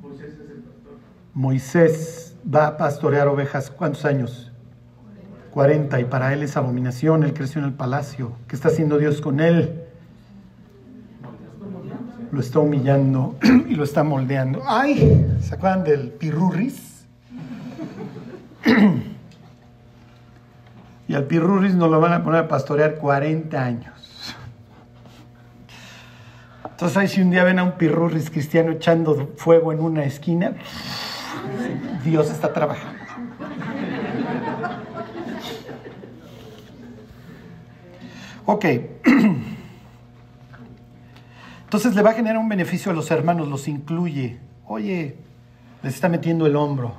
[0.00, 0.94] Moisés es el pastor.
[1.32, 4.51] Moisés va a pastorear ovejas, ¿cuántos años?
[5.52, 6.00] 40.
[6.00, 8.32] Y para él es abominación, él creció en el palacio.
[8.48, 9.84] ¿Qué está haciendo Dios con él?
[12.30, 13.36] Lo está humillando
[13.68, 14.62] y lo está moldeando.
[14.66, 15.26] ¡Ay!
[15.40, 17.04] ¿Se acuerdan del pirurris?
[21.08, 24.34] Y al pirurris nos lo van a poner a pastorear 40 años.
[26.64, 30.54] Entonces si un día ven a un pirurris cristiano echando fuego en una esquina,
[32.02, 33.01] Dios está trabajando.
[38.46, 38.64] Ok.
[41.64, 44.38] Entonces le va a generar un beneficio a los hermanos, los incluye.
[44.66, 45.16] Oye,
[45.82, 46.94] les está metiendo el hombro.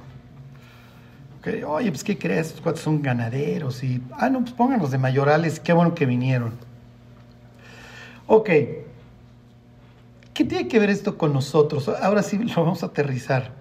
[1.39, 2.47] Ok, Oye, pues ¿qué crees?
[2.47, 4.01] Estos cuates son ganaderos y...
[4.17, 6.53] Ah, no, pues pónganlos de mayorales, qué bueno que vinieron.
[8.27, 8.49] Ok.
[10.33, 11.87] ¿Qué tiene que ver esto con nosotros?
[11.89, 13.51] Ahora sí lo vamos a aterrizar.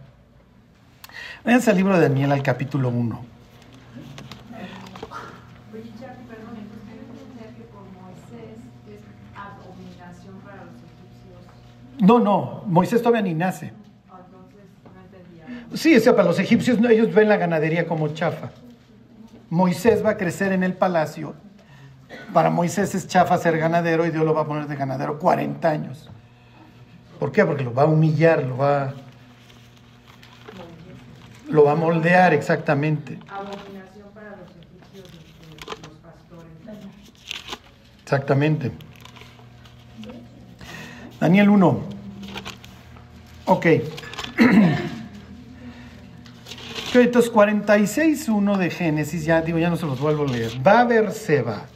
[1.44, 3.24] Váyanse al libro de Daniel, al capítulo 1.
[5.72, 9.02] Oye, Charlie, perdón, entonces yo entender que por Moisés es
[9.36, 11.42] abominación para los egipcios.
[12.02, 13.72] No, no, Moisés todavía ni nace.
[15.72, 18.50] Sí, o sea, para los egipcios no, ellos ven la ganadería como chafa.
[19.50, 21.36] Moisés va a crecer en el palacio.
[22.32, 25.70] Para Moisés es chafa ser ganadero y Dios lo va a poner de ganadero 40
[25.70, 26.10] años.
[27.20, 27.44] ¿Por qué?
[27.44, 28.94] Porque lo va a humillar, lo va,
[31.50, 33.20] lo va a moldear exactamente.
[33.28, 35.08] Abominación para los egipcios,
[35.82, 36.50] los pastores.
[38.02, 38.72] Exactamente.
[41.22, 41.80] Daniel 1.
[43.44, 43.66] Ok.
[46.94, 50.50] Entonces 46.1 de Génesis, ya digo, ya no se los vuelvo a leer.
[50.66, 51.66] Va Seba.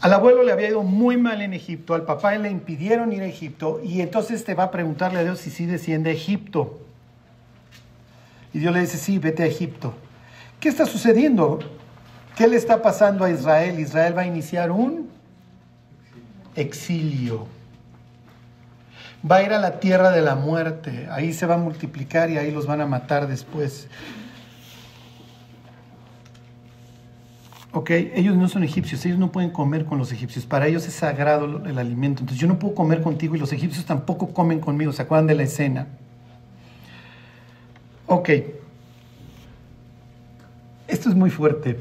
[0.00, 3.26] Al abuelo le había ido muy mal en Egipto, al papá le impidieron ir a
[3.26, 6.78] Egipto y entonces te va a preguntarle a Dios si sí desciende a Egipto.
[8.52, 9.92] Y Dios le dice, sí, vete a Egipto.
[10.60, 11.58] ¿Qué está sucediendo?
[12.36, 13.80] ¿Qué le está pasando a Israel?
[13.80, 15.10] Israel va a iniciar un
[16.54, 17.48] exilio.
[19.28, 21.08] Va a ir a la tierra de la muerte.
[21.10, 23.88] Ahí se va a multiplicar y ahí los van a matar después.
[27.72, 30.46] Ok, ellos no son egipcios, ellos no pueden comer con los egipcios.
[30.46, 32.20] Para ellos es sagrado el alimento.
[32.20, 34.92] Entonces yo no puedo comer contigo y los egipcios tampoco comen conmigo.
[34.92, 35.88] ¿Se acuerdan de la escena?
[38.06, 38.30] Ok.
[40.86, 41.80] Esto es muy fuerte.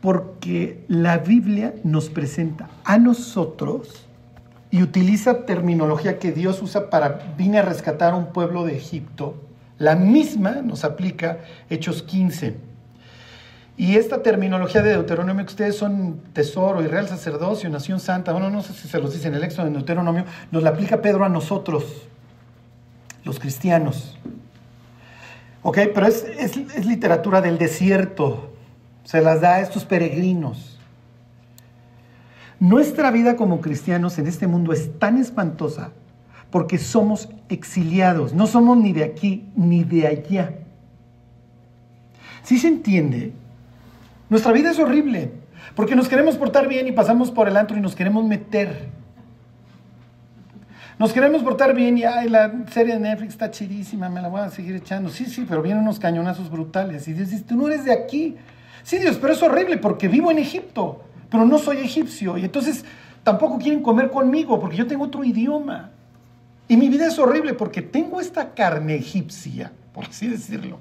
[0.00, 4.06] Porque la Biblia nos presenta a nosotros
[4.74, 9.40] y utiliza terminología que Dios usa para vine a rescatar a un pueblo de Egipto.
[9.78, 11.38] La misma nos aplica
[11.70, 12.56] Hechos 15.
[13.76, 18.50] Y esta terminología de Deuteronomio, que ustedes son tesoro y real sacerdocio, nación santa, bueno,
[18.50, 21.24] no sé si se los dice en el éxodo de Deuteronomio, nos la aplica Pedro
[21.24, 22.08] a nosotros,
[23.22, 24.18] los cristianos.
[25.62, 28.50] Ok, pero es, es, es literatura del desierto,
[29.04, 30.73] se las da a estos peregrinos.
[32.60, 35.90] Nuestra vida como cristianos en este mundo es tan espantosa
[36.50, 40.54] porque somos exiliados, no somos ni de aquí ni de allá.
[42.44, 43.32] ¿Sí se entiende?
[44.30, 45.32] Nuestra vida es horrible
[45.74, 48.88] porque nos queremos portar bien y pasamos por el antro y nos queremos meter.
[50.98, 54.42] Nos queremos portar bien y ay, la serie de Netflix está chidísima, me la voy
[54.42, 55.10] a seguir echando.
[55.10, 57.08] Sí, sí, pero vienen unos cañonazos brutales.
[57.08, 58.36] Y Dios dice, tú no eres de aquí.
[58.84, 61.02] Sí, Dios, pero es horrible porque vivo en Egipto,
[61.34, 62.38] pero no soy egipcio.
[62.38, 62.84] Y entonces
[63.24, 65.90] tampoco quieren comer conmigo porque yo tengo otro idioma.
[66.68, 70.78] Y mi vida es horrible porque tengo esta carne egipcia, por así decirlo.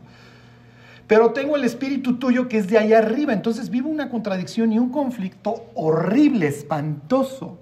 [1.08, 3.34] Pero tengo el espíritu tuyo que es de allá arriba.
[3.34, 7.58] Entonces vivo una contradicción y un conflicto horrible, espantoso.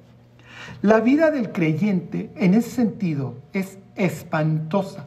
[0.81, 5.05] La vida del creyente en ese sentido es espantosa.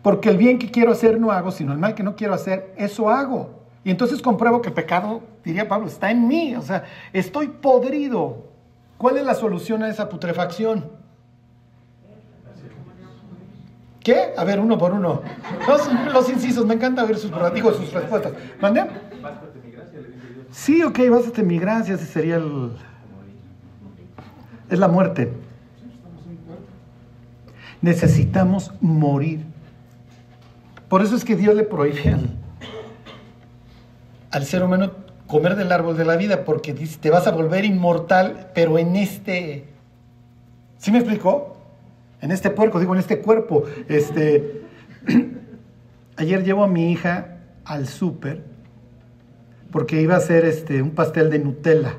[0.00, 2.72] Porque el bien que quiero hacer no hago, sino el mal que no quiero hacer,
[2.78, 3.55] eso hago.
[3.86, 6.56] Y entonces compruebo que el pecado, diría Pablo, está en mí.
[6.56, 8.48] O sea, estoy podrido.
[8.98, 10.90] ¿Cuál es la solución a esa putrefacción?
[14.02, 14.32] ¿Qué?
[14.36, 15.22] A ver, uno por uno.
[16.12, 18.32] Los, incisos, me encanta ver sus, digo, sus respuestas.
[18.58, 18.88] Dios.
[20.50, 22.72] Sí, ok, bástate mi gracia, ese sería el...
[24.68, 25.32] Es la muerte.
[27.80, 29.44] Necesitamos morir.
[30.88, 32.16] Por eso es que Dios le prohíbe
[34.36, 34.92] al ser humano
[35.26, 39.64] comer del árbol de la vida, porque te vas a volver inmortal, pero en este...
[40.76, 41.56] ¿Sí me explicó?
[42.20, 43.64] En este puerco, digo, en este cuerpo.
[43.88, 44.60] Este,
[46.16, 48.44] ayer llevo a mi hija al súper
[49.70, 51.94] porque iba a hacer este, un pastel de Nutella.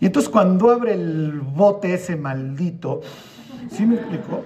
[0.00, 3.02] Y entonces cuando abre el bote ese maldito,
[3.70, 4.42] ¿sí me explicó?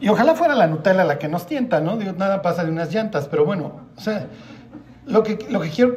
[0.00, 1.96] Y ojalá fuera la Nutella la que nos tienta, ¿no?
[1.96, 4.26] Nada pasa de unas llantas, pero bueno, o sea,
[5.06, 5.96] lo que, lo que quiero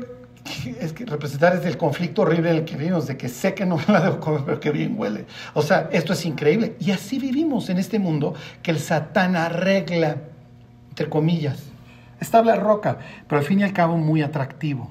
[0.79, 3.65] es que representar es el conflicto horrible en el que vivimos, de que sé que
[3.65, 5.25] no me la debo comer, pero que bien huele.
[5.53, 6.75] O sea, esto es increíble.
[6.79, 8.33] Y así vivimos en este mundo
[8.63, 10.17] que el Satán arregla,
[10.89, 11.63] entre comillas.
[12.19, 14.89] Está la roca, pero al fin y al cabo muy atractivo.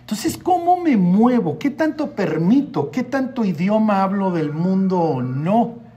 [0.00, 1.58] Entonces, ¿cómo me muevo?
[1.58, 2.90] ¿Qué tanto permito?
[2.90, 5.87] ¿Qué tanto idioma hablo del mundo o no?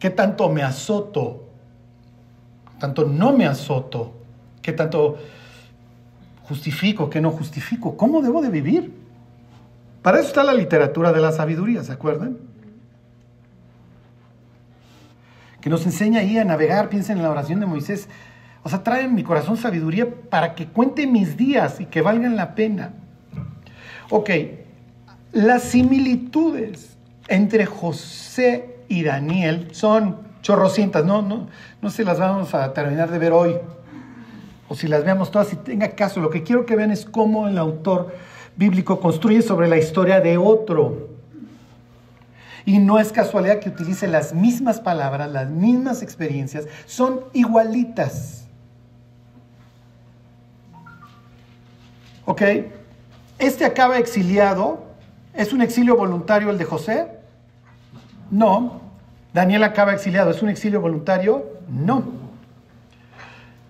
[0.00, 1.44] ¿Qué tanto me azoto?
[2.78, 4.14] ¿Tanto no me azoto?
[4.62, 5.18] ¿Qué tanto
[6.44, 7.10] justifico?
[7.10, 7.98] ¿Qué no justifico?
[7.98, 8.94] ¿Cómo debo de vivir?
[10.00, 12.38] Para eso está la literatura de la sabiduría, ¿se acuerdan?
[15.60, 18.08] Que nos enseña ahí a navegar, piensen en la oración de Moisés.
[18.62, 22.36] O sea, trae en mi corazón sabiduría para que cuente mis días y que valgan
[22.36, 22.94] la pena.
[24.08, 24.30] Ok,
[25.32, 26.96] las similitudes
[27.28, 31.46] entre José y Daniel son chorrocientas, no, no,
[31.80, 33.56] no se las vamos a terminar de ver hoy,
[34.68, 37.46] o si las veamos todas, si tenga caso, lo que quiero que vean es cómo
[37.46, 38.12] el autor
[38.56, 41.08] bíblico construye sobre la historia de otro.
[42.64, 48.48] Y no es casualidad que utilice las mismas palabras, las mismas experiencias, son igualitas.
[52.26, 52.42] ¿Ok?
[53.38, 54.84] Este acaba exiliado.
[55.32, 57.19] ¿Es un exilio voluntario el de José?
[58.30, 58.80] No.
[59.32, 60.30] Daniel acaba exiliado.
[60.30, 61.46] ¿Es un exilio voluntario?
[61.68, 62.02] No.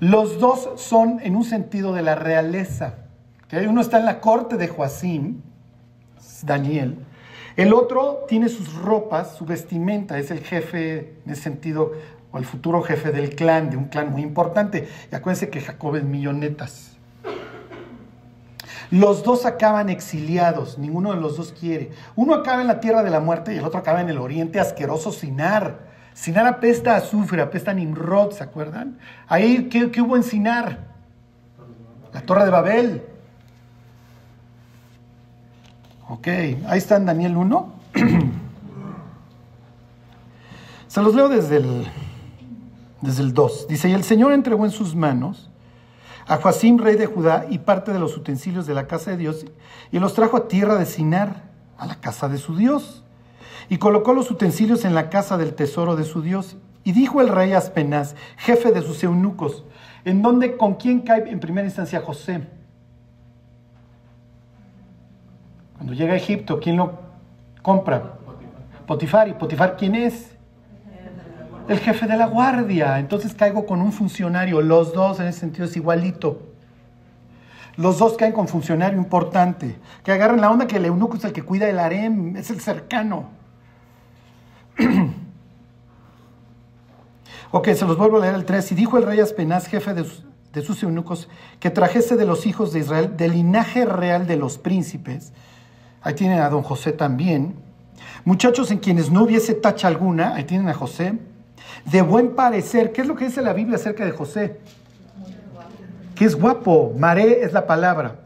[0.01, 2.95] Los dos son en un sentido de la realeza.
[3.45, 3.69] ¿ok?
[3.69, 5.43] Uno está en la corte de Joacim,
[6.43, 6.97] Daniel.
[7.57, 11.93] El otro tiene sus ropas, su vestimenta, es el jefe en ese sentido,
[12.33, 14.89] o el futuro jefe del clan, de un clan muy importante.
[15.11, 16.90] Y acuérdense que Jacob es millonetas.
[18.91, 21.93] Los dos acaban exiliados, ninguno de los dos quiere.
[22.17, 24.59] Uno acaba en la tierra de la muerte y el otro acaba en el oriente
[24.59, 25.89] asqueroso Sinar.
[26.13, 28.99] Sinar apesta a azufre, apesta a Nimrod, ¿se acuerdan?
[29.29, 30.89] Ahí, ¿qué, hubo en Sinar?
[32.13, 33.05] La torre de Babel.
[36.09, 37.73] Ok, ahí está en Daniel 1.
[40.89, 41.87] Se los leo desde el,
[43.01, 43.69] desde el 2.
[43.69, 45.50] Dice, y el Señor entregó en sus manos
[46.27, 49.45] a Joacim, rey de Judá, y parte de los utensilios de la casa de Dios,
[49.91, 51.45] y los trajo a tierra de Sinar,
[51.79, 53.03] a la casa de su Dios,
[53.69, 56.57] y colocó los utensilios en la casa del tesoro de su Dios.
[56.83, 59.65] Y dijo el rey Aspenaz, jefe de sus eunucos,
[60.05, 62.47] en donde, con quién cae en primera instancia José.
[65.77, 66.99] Cuando llega a Egipto, ¿quién lo
[67.63, 68.15] compra?
[68.87, 69.29] Potifar.
[69.29, 70.37] ¿Y Potifar quién es?
[71.71, 72.99] El jefe de la guardia.
[72.99, 74.61] Entonces caigo con un funcionario.
[74.61, 76.43] Los dos en ese sentido es igualito.
[77.77, 79.79] Los dos caen con funcionario importante.
[80.03, 82.61] Que agarren la onda que el eunuco es el que cuida el harem, es el
[82.61, 83.31] cercano.
[87.53, 88.73] ok, se los vuelvo a leer el 3.
[88.73, 90.05] Y dijo el rey Aspenaz, jefe de
[90.53, 91.29] de sus eunucos,
[91.61, 95.33] que trajese de los hijos de Israel, del linaje real de los príncipes.
[96.03, 97.55] Ahí tienen a don José también.
[98.25, 101.30] Muchachos en quienes no hubiese tacha alguna, ahí tienen a José.
[101.85, 104.61] De buen parecer, ¿qué es lo que dice la Biblia acerca de José?
[106.15, 108.17] Que es guapo, maré es la palabra.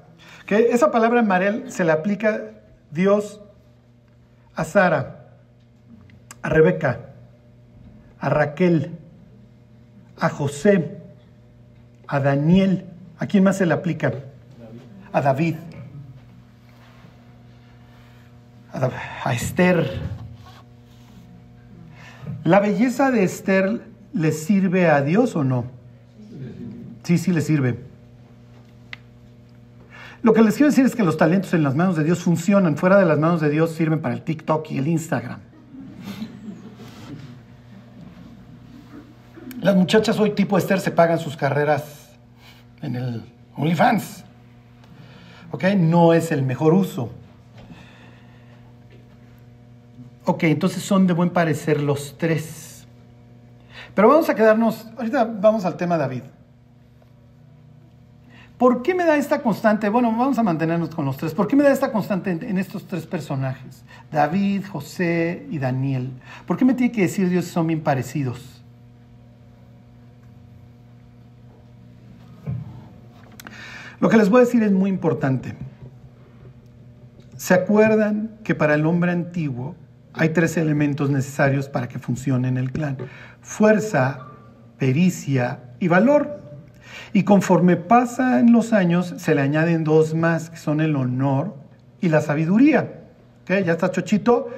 [0.47, 2.51] Que esa palabra maré se le aplica
[2.91, 3.41] Dios
[4.55, 5.29] a Sara,
[6.43, 7.01] a Rebeca,
[8.19, 8.99] a Raquel,
[10.19, 10.99] a José,
[12.07, 12.87] a Daniel.
[13.19, 14.13] ¿A quién más se le aplica?
[15.13, 15.57] A David,
[18.73, 18.91] a,
[19.25, 20.14] a Esther.
[22.45, 23.81] ¿La belleza de Esther
[24.13, 25.65] le sirve a Dios o no?
[27.03, 27.79] Sí, sí le sirve.
[30.23, 32.77] Lo que les quiero decir es que los talentos en las manos de Dios funcionan,
[32.77, 35.41] fuera de las manos de Dios sirven para el TikTok y el Instagram.
[39.61, 42.11] Las muchachas hoy tipo Esther se pagan sus carreras
[42.83, 43.23] en el
[43.57, 44.25] OnlyFans.
[45.51, 45.65] ¿Ok?
[45.79, 47.11] No es el mejor uso.
[50.27, 52.87] Ok, entonces son de buen parecer los tres.
[53.95, 56.23] Pero vamos a quedarnos, ahorita vamos al tema David.
[58.57, 59.89] ¿Por qué me da esta constante?
[59.89, 61.35] Bueno, vamos a mantenernos con los tres.
[61.35, 63.85] ¿Por qué me da esta constante en, estos tres personajes?
[64.11, 66.13] David, José y Daniel.
[66.47, 68.63] ¿Por qué me tiene que decir Dios que son bien parecidos?
[74.01, 75.55] Lo que les voy a decir es muy importante.
[77.37, 79.75] ¿Se acuerdan que para el hombre antiguo
[80.15, 82.97] hay tres elementos necesarios para que funcione en el clan?
[83.41, 84.27] Fuerza,
[84.79, 86.41] pericia y valor.
[87.13, 91.57] Y conforme pasan los años, se le añaden dos más, que son el honor
[92.01, 93.03] y la sabiduría.
[93.43, 93.65] ¿Ok?
[93.65, 94.51] Ya está chochito,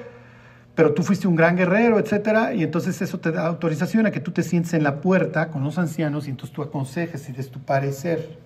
[0.75, 4.19] pero tú fuiste un gran guerrero, etcétera, y entonces eso te da autorización a que
[4.19, 7.49] tú te sientes en la puerta con los ancianos y entonces tú aconsejes y des
[7.49, 8.37] tu parecer.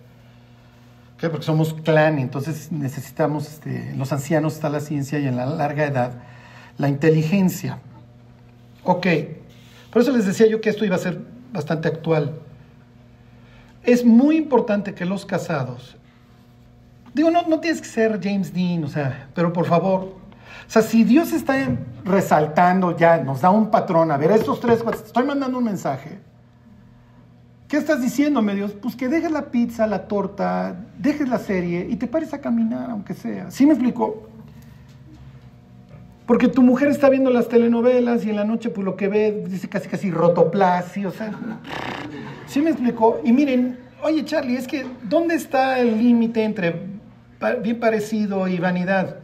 [1.16, 1.30] ¿Ok?
[1.30, 5.84] Porque somos clan, entonces necesitamos, este, los ancianos está la ciencia y en la larga
[5.84, 6.14] edad
[6.82, 7.79] la inteligencia.
[8.84, 9.07] Ok,
[9.93, 11.21] por eso les decía yo que esto iba a ser
[11.53, 12.34] bastante actual.
[13.84, 15.95] Es muy importante que los casados,
[17.13, 20.01] digo, no, no tienes que ser James Dean, o sea, pero por favor,
[20.67, 21.67] o sea, si Dios está
[22.03, 26.19] resaltando ya, nos da un patrón, a ver, estos tres, te estoy mandando un mensaje.
[27.67, 28.73] ¿Qué estás diciéndome, Dios?
[28.73, 32.89] Pues que dejes la pizza, la torta, dejes la serie y te pares a caminar,
[32.89, 33.49] aunque sea.
[33.49, 34.27] ¿Sí me explico?
[36.32, 39.43] Porque tu mujer está viendo las telenovelas y en la noche, pues lo que ve,
[39.49, 41.34] dice casi casi rotoplasio, o sea.
[42.47, 43.19] ¿Sí me explicó?
[43.25, 46.73] Y miren, oye Charlie, es que ¿dónde está el límite entre
[47.61, 49.17] bien parecido y vanidad?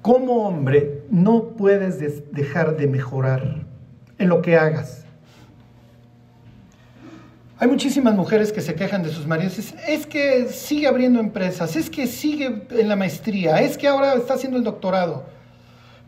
[0.00, 3.66] Como hombre, no puedes des- dejar de mejorar
[4.16, 5.04] en lo que hagas.
[7.58, 9.58] Hay muchísimas mujeres que se quejan de sus maridos.
[9.58, 14.14] Es, es que sigue abriendo empresas, es que sigue en la maestría, es que ahora
[14.14, 15.33] está haciendo el doctorado.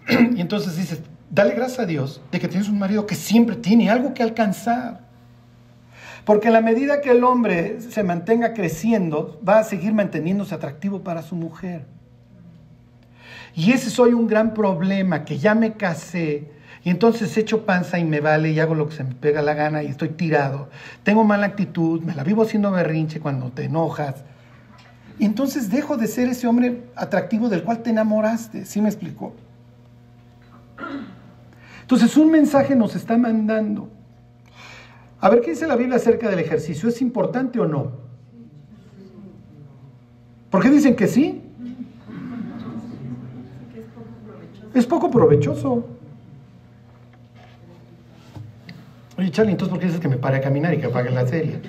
[0.36, 1.00] y entonces dices,
[1.30, 5.07] dale gracias a Dios de que tienes un marido que siempre tiene algo que alcanzar.
[6.24, 11.02] Porque a la medida que el hombre se mantenga creciendo, va a seguir manteniéndose atractivo
[11.02, 11.86] para su mujer.
[13.54, 16.50] Y ese soy un gran problema, que ya me casé
[16.82, 19.54] y entonces echo panza y me vale y hago lo que se me pega la
[19.54, 20.68] gana y estoy tirado.
[21.02, 24.16] Tengo mala actitud, me la vivo haciendo berrinche cuando te enojas.
[25.18, 28.66] Y entonces dejo de ser ese hombre atractivo del cual te enamoraste.
[28.66, 29.34] ¿Sí me explicó?
[31.83, 33.89] Entonces un mensaje nos está mandando.
[35.20, 36.89] A ver qué dice la Biblia acerca del ejercicio.
[36.89, 37.93] ¿Es importante o no?
[40.51, 41.43] ¿Por qué dicen que sí?
[44.74, 45.87] Es poco provechoso.
[49.18, 51.27] Oye, Charlie, entonces ¿por qué dices que me pare a caminar y que apague la
[51.27, 51.61] serie?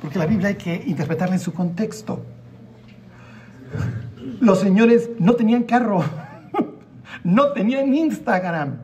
[0.00, 2.24] Porque la Biblia hay que interpretarla en su contexto.
[4.40, 6.02] Los señores no tenían carro,
[7.24, 8.82] no tenían Instagram.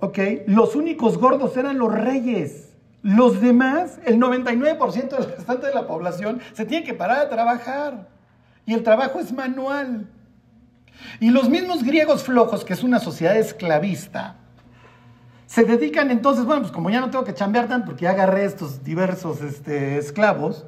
[0.00, 0.18] ¿Ok?
[0.46, 2.68] Los únicos gordos eran los reyes.
[3.02, 8.08] Los demás, el 99% del restante de la población, se tiene que parar a trabajar.
[8.66, 10.08] Y el trabajo es manual.
[11.20, 14.36] Y los mismos griegos flojos, que es una sociedad esclavista,
[15.46, 18.44] se dedican entonces, bueno, pues como ya no tengo que chambear tanto porque ya agarré
[18.44, 20.66] estos diversos este, esclavos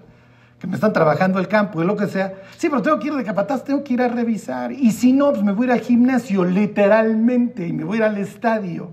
[0.60, 2.34] que me están trabajando el campo y lo que sea.
[2.58, 4.72] Sí, pero tengo que ir de capataz, tengo que ir a revisar.
[4.72, 7.98] Y si no, pues me voy a ir al gimnasio, literalmente, y me voy a
[7.98, 8.90] ir al estadio.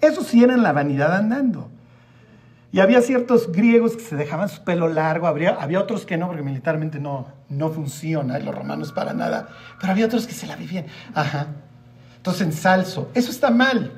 [0.00, 1.68] Eso sí era en la vanidad andando.
[2.72, 6.26] Y había ciertos griegos que se dejaban su pelo largo, habría, había otros que no,
[6.26, 9.48] porque militarmente no, no funciona, y los romanos para nada,
[9.78, 10.86] pero había otros que se la vivían.
[11.14, 11.48] Ajá.
[12.16, 13.10] Entonces ensalzo.
[13.14, 13.92] Eso está mal.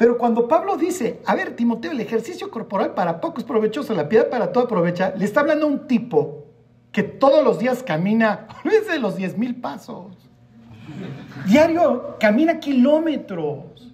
[0.00, 4.08] Pero cuando Pablo dice, a ver, Timoteo, el ejercicio corporal para poco es provechoso, la
[4.08, 6.46] piedad para todo aprovecha, le está hablando a un tipo
[6.90, 10.16] que todos los días camina, olvídense de los 10 mil pasos.
[11.44, 13.92] Diario camina kilómetros.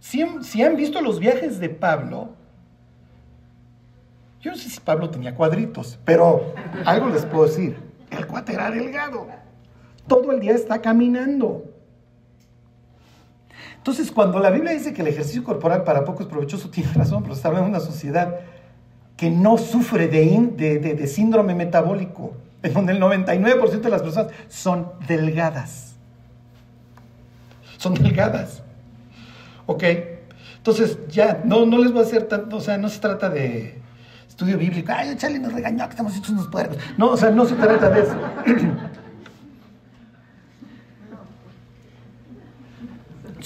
[0.00, 2.30] Si, si han visto los viajes de Pablo,
[4.40, 6.54] yo no sé si Pablo tenía cuadritos, pero
[6.86, 7.76] algo les puedo decir.
[8.10, 9.26] El cuate era delgado.
[10.08, 11.75] Todo el día está caminando.
[13.86, 17.22] Entonces, cuando la Biblia dice que el ejercicio corporal para poco es provechoso, tiene razón,
[17.22, 18.34] pero está hablando de una sociedad
[19.16, 22.34] que no sufre de, in- de- de- síndrome metabólico,
[22.64, 25.94] en donde el 99% de las personas son delgadas.
[27.78, 28.60] Son delgadas.
[29.66, 29.84] ¿Ok?
[30.56, 33.78] Entonces, ya, no, no les voy a hacer tanto, o sea, no se trata de
[34.28, 36.76] estudio bíblico, ay, Charlie nos regañó que estamos hechos unos puercos.
[36.98, 38.16] No, o sea, no se trata de eso.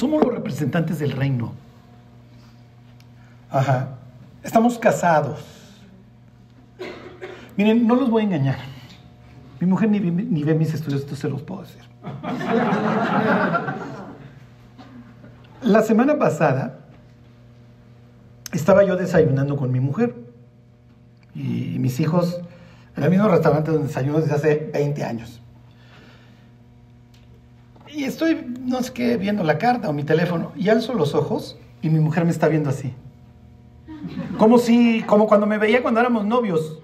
[0.01, 1.53] Somos los representantes del reino.
[3.51, 3.98] Ajá.
[4.42, 5.44] Estamos casados.
[7.55, 8.57] Miren, no los voy a engañar.
[9.61, 11.82] Mi mujer ni, ve mis estudios, esto se los puedo decir.
[15.62, 16.78] La semana pasada
[18.53, 20.14] estaba yo desayunando con mi mujer
[21.34, 22.40] y mis hijos
[22.96, 25.39] en el mismo restaurante donde desayuno desde hace 20 años.
[27.93, 31.59] Y estoy, no sé qué, viendo la carta o mi teléfono y alzo los ojos
[31.82, 32.95] y mi mujer me está viendo así.
[34.38, 36.80] Como si, como cuando me veía cuando éramos novios.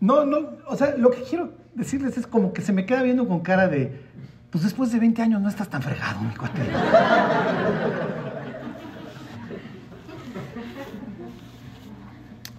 [0.00, 3.26] No, no, o sea, lo que quiero decirles es como que se me queda viendo
[3.26, 4.00] con cara de,
[4.50, 6.62] pues después de 20 años no estás tan fregado, mi cuate.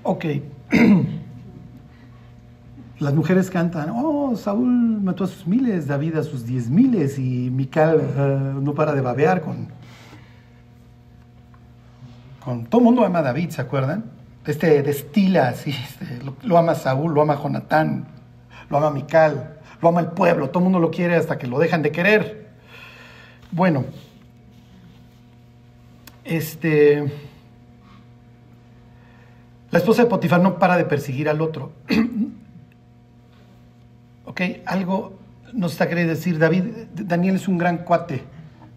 [0.04, 0.26] Ok.
[3.04, 7.49] Las mujeres cantan, oh, Saúl mató a sus miles, David a sus diez miles y
[7.49, 9.68] Mical eh, no para de babear con,
[12.45, 12.66] con...
[12.68, 14.06] Todo el mundo ama a David, ¿se acuerdan?
[14.45, 18.08] Este destila así, este, lo, ama Saúl, lo ama Jonatán,
[18.70, 21.60] lo ama Mical, lo ama el pueblo, todo el mundo lo quiere hasta que lo
[21.60, 22.51] dejan de querer.
[23.51, 23.84] Bueno,
[26.24, 27.12] este...
[29.72, 31.74] La esposa de Potifar no para de perseguir al otro.
[34.34, 35.14] ok, algo
[35.54, 36.64] nos está queriendo decir David.
[36.96, 38.24] Daniel es un gran cuate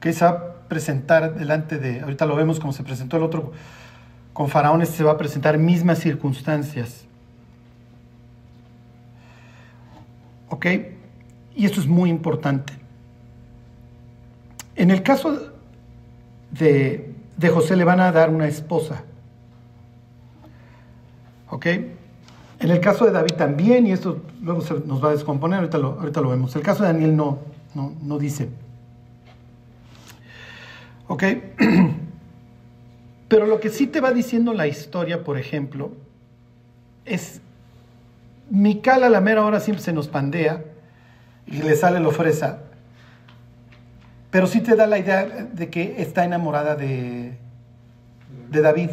[0.01, 2.01] que se va a presentar delante de.
[2.01, 3.53] Ahorita lo vemos como se presentó el otro
[4.35, 4.83] con Faraón.
[4.83, 7.07] Este se va a presentar mismas circunstancias.
[10.51, 10.67] Ok,
[11.55, 12.75] y esto es muy importante.
[14.75, 15.55] En el caso
[16.51, 19.05] de, de José le van a dar una esposa.
[21.49, 21.67] ¿Ok?
[22.59, 25.79] En el caso de David también, y esto luego se nos va a descomponer, ahorita
[25.79, 26.57] lo, ahorita lo vemos.
[26.57, 27.39] El caso de Daniel no,
[27.75, 28.49] no, no dice.
[31.09, 31.25] ¿Ok?
[33.29, 35.93] Pero lo que sí te va diciendo la historia, por ejemplo,
[37.05, 37.41] es
[38.49, 40.63] Mical a la mera hora siempre se nos pandea
[41.47, 42.61] y le sale la ofreza.
[44.31, 47.37] Pero sí te da la idea de que está enamorada de,
[48.51, 48.91] de David.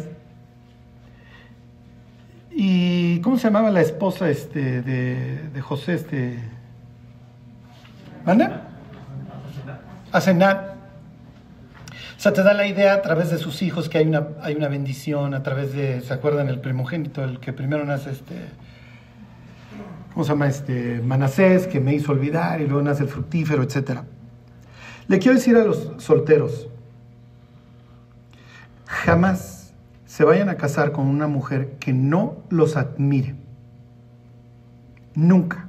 [2.56, 5.94] ¿Y cómo se llamaba la esposa este, de, de José?
[5.94, 6.38] Este?
[8.24, 8.68] ¿Manda?
[10.12, 10.74] Asenat.
[12.16, 14.54] O sea, te da la idea a través de sus hijos que hay una, hay
[14.54, 16.48] una bendición, a través de, ¿se acuerdan?
[16.48, 18.36] El primogénito, el que primero nace este,
[20.12, 20.46] ¿cómo se llama?
[20.46, 24.02] Este, Manasés, que me hizo olvidar, y luego nace el fructífero, etc.
[25.08, 26.68] Le quiero decir a los solteros,
[28.86, 29.53] jamás
[30.14, 33.34] se vayan a casar con una mujer que no los admire.
[35.16, 35.68] Nunca.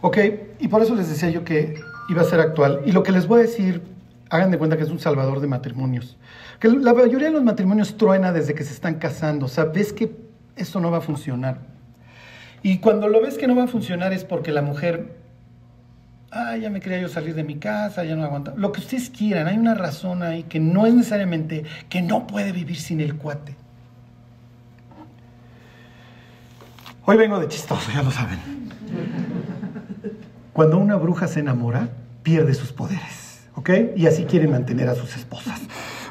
[0.00, 0.16] Ok,
[0.58, 2.80] y por eso les decía yo que iba a ser actual.
[2.86, 3.82] Y lo que les voy a decir,
[4.30, 6.16] hagan de cuenta que es un salvador de matrimonios.
[6.58, 9.44] Que la mayoría de los matrimonios truena desde que se están casando.
[9.44, 10.16] O sea, ves que
[10.56, 11.58] esto no va a funcionar.
[12.62, 15.18] Y cuando lo ves que no va a funcionar es porque la mujer,
[16.30, 18.54] ah, ya me quería yo salir de mi casa, ya no aguanta.
[18.56, 22.52] Lo que ustedes quieran, hay una razón ahí que no es necesariamente que no puede
[22.52, 23.54] vivir sin el cuate.
[27.04, 28.38] Hoy vengo de chistoso, ya lo saben.
[30.52, 31.88] Cuando una bruja se enamora,
[32.22, 33.70] pierde sus poderes, ¿ok?
[33.94, 35.60] Y así quiere mantener a sus esposas,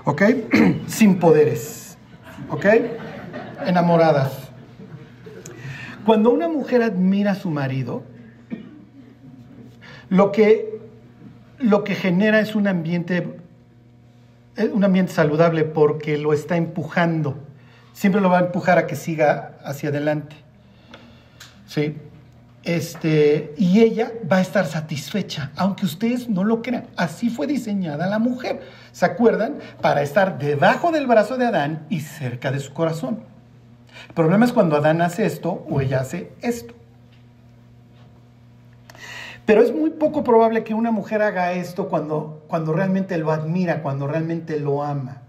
[0.05, 0.21] ¿ok?
[0.87, 1.97] Sin poderes,
[2.49, 2.65] ¿ok?
[3.65, 4.31] Enamoradas.
[6.05, 8.03] Cuando una mujer admira a su marido,
[10.09, 10.79] lo que,
[11.59, 13.37] lo que genera es un ambiente,
[14.57, 17.37] eh, un ambiente saludable porque lo está empujando.
[17.93, 20.35] Siempre lo va a empujar a que siga hacia adelante.
[21.65, 21.95] ¿Sí?
[22.63, 26.87] Este, y ella va a estar satisfecha, aunque ustedes no lo crean.
[26.97, 28.61] Así fue diseñada la mujer.
[28.91, 29.59] ¿Se acuerdan?
[29.81, 33.19] Para estar debajo del brazo de Adán y cerca de su corazón.
[34.09, 36.74] El problema es cuando Adán hace esto o ella hace esto.
[39.45, 43.83] Pero es muy poco probable que una mujer haga esto cuando, cuando realmente lo admira,
[43.83, 45.21] cuando realmente lo ama.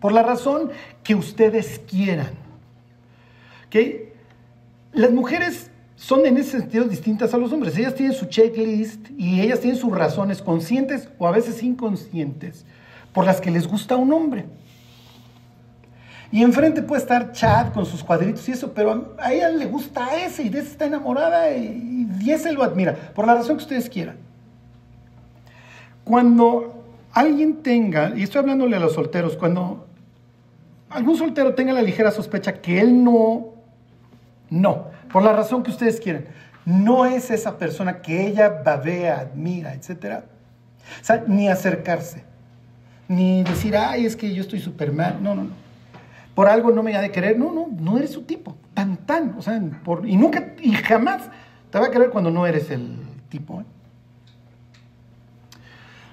[0.00, 0.70] Por la razón
[1.02, 2.30] que ustedes quieran.
[3.66, 3.76] ¿Ok?
[4.92, 7.76] Las mujeres son en ese sentido distintas a los hombres.
[7.76, 12.64] Ellas tienen su checklist y ellas tienen sus razones conscientes o a veces inconscientes
[13.12, 14.44] por las que les gusta un hombre.
[16.32, 20.16] Y enfrente puede estar Chad con sus cuadritos y eso, pero a ella le gusta
[20.16, 23.62] ese y de ese está enamorada y, y ese lo admira, por la razón que
[23.62, 24.16] ustedes quieran.
[26.04, 29.86] Cuando alguien tenga, y estoy hablándole a los solteros, cuando
[30.90, 33.54] algún soltero tenga la ligera sospecha que él no,
[34.50, 36.26] no, por la razón que ustedes quieran,
[36.64, 40.24] no es esa persona que ella babea, admira, etc.
[41.00, 42.24] O sea, ni acercarse,
[43.08, 45.65] ni decir, ay, es que yo estoy súper mal, no, no, no.
[46.36, 47.38] Por algo no me ha de querer.
[47.38, 48.58] No, no, no eres su tipo.
[48.74, 49.36] Tan, tan.
[49.38, 49.58] O sea,
[50.04, 51.22] y nunca, y jamás
[51.70, 52.98] te va a querer cuando no eres el
[53.30, 53.62] tipo.
[53.62, 53.64] ¿eh?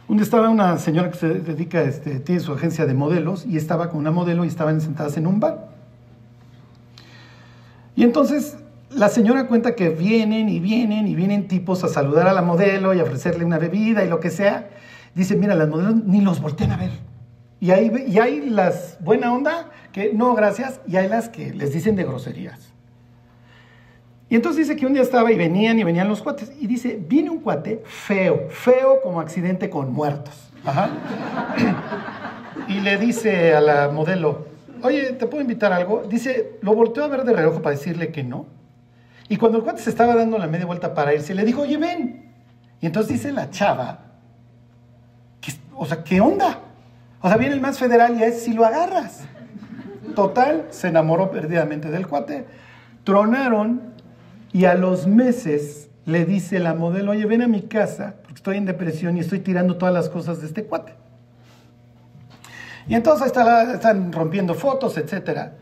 [0.07, 3.57] Un día estaba una señora que se dedica, este, tiene su agencia de modelos y
[3.57, 5.67] estaba con una modelo y estaban sentadas en un bar.
[7.93, 8.55] Y entonces
[8.91, 12.93] la señora cuenta que vienen y vienen y vienen tipos a saludar a la modelo
[12.93, 14.69] y a ofrecerle una bebida y lo que sea.
[15.15, 16.91] Dice, mira, las modelos ni los voltean a ver.
[17.59, 21.71] Y hay, y hay las buena onda que no, gracias, y hay las que les
[21.73, 22.59] dicen de groserías.
[24.29, 26.51] Y entonces dice que un día estaba y venían y venían los cuates.
[26.59, 30.49] Y dice, viene un cuate feo, feo como accidente con muertos.
[30.65, 30.89] Ajá.
[32.67, 34.47] Y le dice a la modelo,
[34.81, 36.03] oye, ¿te puedo invitar a algo?
[36.09, 38.47] Dice, lo volteó a ver de reojo para decirle que no.
[39.29, 41.77] Y cuando el cuate se estaba dando la media vuelta para irse, le dijo, oye,
[41.77, 42.31] ven.
[42.81, 43.99] Y entonces dice la chava,
[45.41, 46.59] "¿Qué- o sea, ¿qué onda?
[47.21, 49.25] O sea, viene el más federal y es si lo agarras.
[50.15, 52.45] Total, se enamoró perdidamente del cuate.
[53.03, 53.81] Tronaron
[54.51, 58.57] y a los meses le dice la modelo, oye, ven a mi casa, porque estoy
[58.57, 60.93] en depresión y estoy tirando todas las cosas de este cuate.
[62.87, 65.53] Y entonces están rompiendo fotos, etcétera.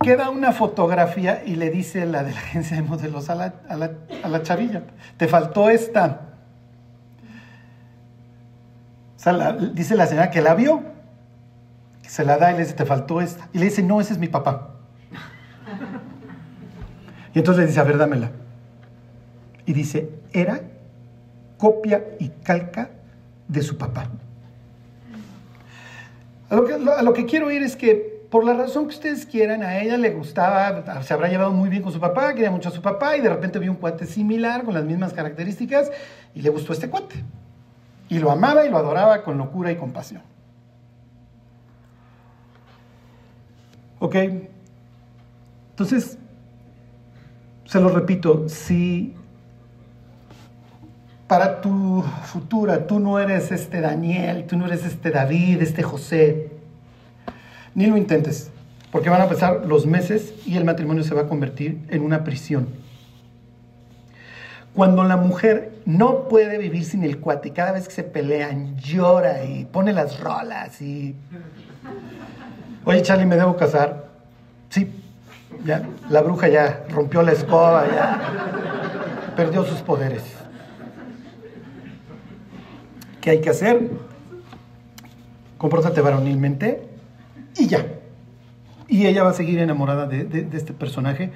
[0.00, 3.76] Queda una fotografía y le dice la de la agencia de modelos a la, a
[3.76, 3.92] la-
[4.22, 4.82] a la chavilla,
[5.16, 6.20] te faltó esta.
[9.72, 10.82] Dice la señora que la vio,
[12.08, 13.48] se la da y le dice, te faltó esta.
[13.52, 14.74] Y le dice, no, ese es mi papá.
[17.34, 18.30] Y entonces le dice, a ver, dámela.
[19.66, 20.60] Y dice, era
[21.58, 22.90] copia y calca
[23.48, 24.08] de su papá.
[26.48, 29.62] A lo, que, lo que quiero ir es que, por la razón que ustedes quieran,
[29.62, 32.72] a ella le gustaba, se habrá llevado muy bien con su papá, quería mucho a
[32.72, 35.90] su papá, y de repente vio un cuate similar, con las mismas características,
[36.34, 37.24] y le gustó este cuate.
[38.08, 40.22] Y lo amaba y lo adoraba con locura y compasión.
[43.98, 44.16] ¿Ok?
[45.70, 46.18] Entonces,
[47.64, 49.14] se lo repito, si
[51.26, 56.50] para tu futura tú no eres este Daniel, tú no eres este David, este José,
[57.74, 58.50] ni lo intentes,
[58.92, 62.22] porque van a pasar los meses y el matrimonio se va a convertir en una
[62.24, 62.68] prisión.
[64.72, 68.76] Cuando la mujer no puede vivir sin el cuate y cada vez que se pelean
[68.76, 71.14] llora y pone las rolas y...
[72.86, 74.06] Oye Charlie, ¿me debo casar?
[74.68, 74.88] Sí,
[75.64, 80.22] ya, la bruja ya rompió la escoba, ya perdió sus poderes.
[83.20, 83.90] ¿Qué hay que hacer?
[85.58, 86.88] Compórtate varonilmente
[87.56, 87.84] y ya.
[88.86, 91.32] Y ella va a seguir enamorada de, este personaje.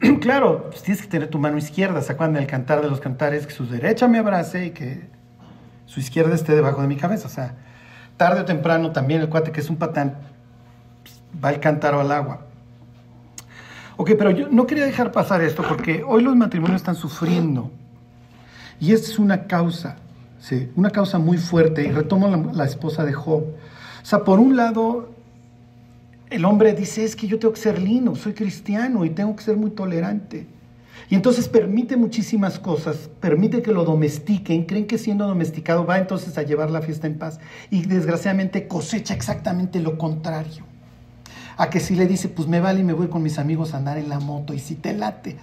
[0.20, 2.02] claro, pues tienes que tener tu mano izquierda.
[2.02, 3.46] ¿Se acuerdan del cantar de los cantares?
[3.46, 5.08] Que su derecha me abrace y que
[5.86, 7.28] su izquierda esté debajo de mi cabeza.
[7.28, 7.54] O sea,
[8.16, 10.29] tarde o temprano también el cuate que es un patán
[11.42, 12.46] va al cántaro al agua.
[13.96, 17.70] Ok, pero yo no quería dejar pasar esto porque hoy los matrimonios están sufriendo.
[18.80, 19.96] Y es una causa,
[20.38, 21.84] sí, una causa muy fuerte.
[21.84, 23.42] Y retomo la, la esposa de Job.
[23.42, 25.10] O sea, por un lado,
[26.30, 29.42] el hombre dice, es que yo tengo que ser lindo, soy cristiano y tengo que
[29.42, 30.46] ser muy tolerante.
[31.10, 36.38] Y entonces permite muchísimas cosas, permite que lo domestiquen, creen que siendo domesticado va entonces
[36.38, 37.40] a llevar la fiesta en paz.
[37.68, 40.69] Y desgraciadamente cosecha exactamente lo contrario.
[41.60, 43.76] A que si le dice, pues me vale y me voy con mis amigos a
[43.76, 45.36] andar en la moto y si te late.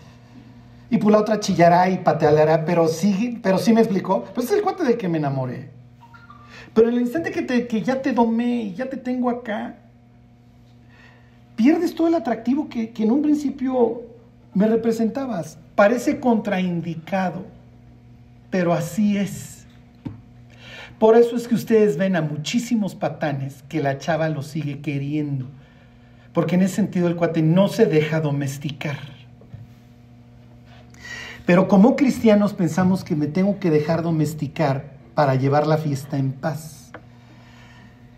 [0.90, 4.24] Y pues la otra chillará y pateará, pero sí, pero sí me explicó.
[4.34, 5.70] Pues es el cuate del que me enamoré.
[6.74, 9.76] Pero el instante que, te- que ya te domé y ya te tengo acá,
[11.56, 14.02] pierdes todo el atractivo que, que en un principio
[14.56, 15.60] me representabas.
[15.76, 17.46] Parece contraindicado,
[18.50, 19.68] pero así es.
[20.98, 25.46] Por eso es que ustedes ven a muchísimos patanes que la chava lo sigue queriendo.
[26.38, 29.00] Porque en ese sentido el cuate no se deja domesticar.
[31.48, 34.84] Pero como cristianos pensamos que me tengo que dejar domesticar
[35.16, 36.92] para llevar la fiesta en paz.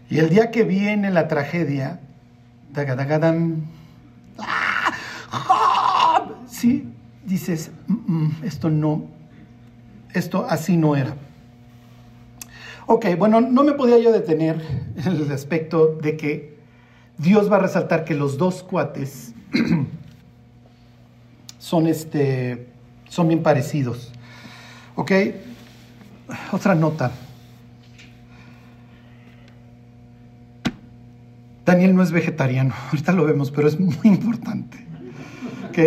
[0.09, 2.01] Y el día que viene la tragedia,
[2.73, 3.63] tagadagadan,
[4.37, 6.25] ¡ah!
[6.45, 6.91] Sí,
[7.23, 9.05] dices, "Mm, mm, esto no,
[10.13, 11.15] esto así no era.
[12.85, 14.61] Ok, bueno, no me podía yo detener
[14.97, 16.58] en el aspecto de que
[17.19, 19.33] Dios va a resaltar que los dos cuates
[21.59, 22.69] son, este,
[23.09, 24.13] son bien parecidos.
[24.95, 25.11] Ok,
[26.53, 27.11] otra nota.
[31.65, 34.77] Daniel no es vegetariano, ahorita lo vemos, pero es muy importante.
[35.67, 35.77] ¿Ok?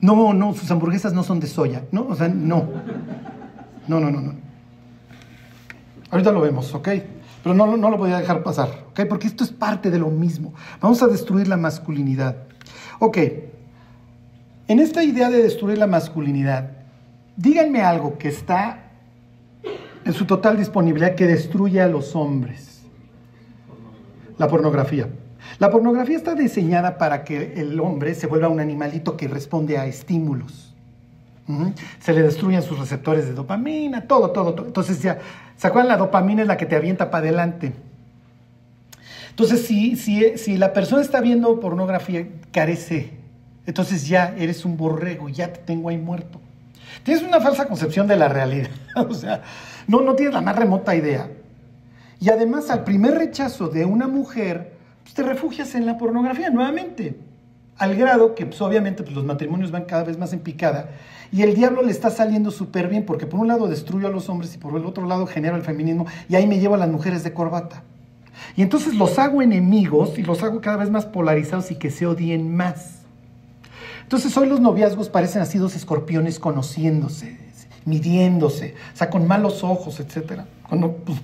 [0.00, 2.08] No, no, sus hamburguesas no son de soya, ¿no?
[2.08, 2.68] O sea, no.
[3.86, 4.34] No, no, no, no.
[6.10, 6.88] Ahorita lo vemos, ¿ok?
[7.42, 9.00] Pero no, no lo voy a dejar pasar, ¿ok?
[9.08, 10.54] Porque esto es parte de lo mismo.
[10.80, 12.36] Vamos a destruir la masculinidad.
[12.98, 13.18] Ok,
[14.68, 16.70] en esta idea de destruir la masculinidad,
[17.36, 18.84] díganme algo que está
[20.04, 22.82] en su total disponibilidad que destruye a los hombres.
[24.38, 25.08] La pornografía.
[25.58, 29.86] La pornografía está diseñada para que el hombre se vuelva un animalito que responde a
[29.86, 30.74] estímulos.
[32.00, 34.66] Se le destruyen sus receptores de dopamina, todo, todo, todo.
[34.66, 35.18] Entonces ya,
[35.56, 35.88] ¿se acuerdan?
[35.88, 37.72] La dopamina es la que te avienta para adelante.
[39.30, 43.10] Entonces, si, si, si la persona está viendo pornografía, carece.
[43.66, 46.40] Entonces ya eres un borrego, ya te tengo ahí muerto.
[47.02, 48.70] Tienes una falsa concepción de la realidad.
[48.96, 49.42] o sea,
[49.86, 51.28] no, no tienes la más remota idea.
[52.20, 54.72] Y además, al primer rechazo de una mujer,
[55.02, 57.16] pues te refugias en la pornografía nuevamente.
[57.82, 60.90] Al grado que, pues, obviamente, pues, los matrimonios van cada vez más en picada.
[61.32, 64.28] Y el diablo le está saliendo súper bien, porque por un lado destruyo a los
[64.28, 66.06] hombres y por el otro lado genero el feminismo.
[66.28, 67.82] Y ahí me llevo a las mujeres de corbata.
[68.54, 72.06] Y entonces los hago enemigos y los hago cada vez más polarizados y que se
[72.06, 73.00] odien más.
[74.04, 77.36] Entonces hoy los noviazgos parecen así dos escorpiones conociéndose,
[77.84, 80.42] midiéndose, o sea, con malos ojos, etc.
[80.68, 81.18] Cuando pues,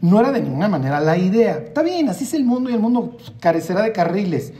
[0.00, 1.56] no era de ninguna manera la idea.
[1.56, 4.52] Está bien, así es el mundo y el mundo carecerá de carriles.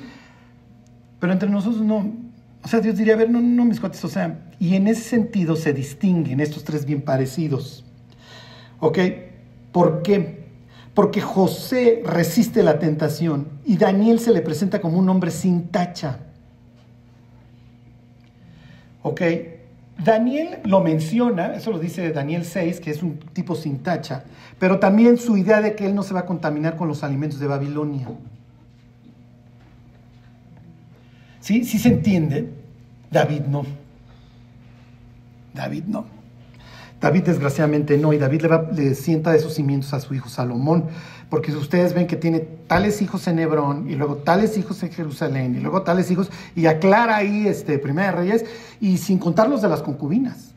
[1.19, 2.13] Pero entre nosotros no.
[2.63, 5.03] O sea, Dios diría, a ver, no, no, mis cuates, o sea, y en ese
[5.03, 7.85] sentido se distinguen estos tres bien parecidos.
[8.81, 8.99] ¿Ok?
[9.73, 10.47] ¿Por qué?
[10.95, 16.19] Porque José resiste la tentación y Daniel se le presenta como un hombre sin tacha.
[19.03, 19.23] ¿Ok?
[20.05, 24.25] Daniel lo menciona, eso lo dice Daniel 6, que es un tipo sin tacha,
[24.59, 27.41] pero también su idea de que él no se va a contaminar con los alimentos
[27.41, 28.09] de Babilonia.
[31.49, 31.65] ¿Sí?
[31.65, 32.53] ¿Sí se entiende?
[33.11, 33.65] David no.
[35.55, 36.05] David no.
[37.01, 40.85] David desgraciadamente no, y David le, va, le sienta esos cimientos a su hijo Salomón,
[41.31, 44.93] porque si ustedes ven que tiene tales hijos en Hebrón, y luego tales hijos en
[44.93, 48.45] Jerusalén, y luego tales hijos, y aclara ahí este, Primera de Reyes,
[48.79, 50.53] y sin contar los de las concubinas.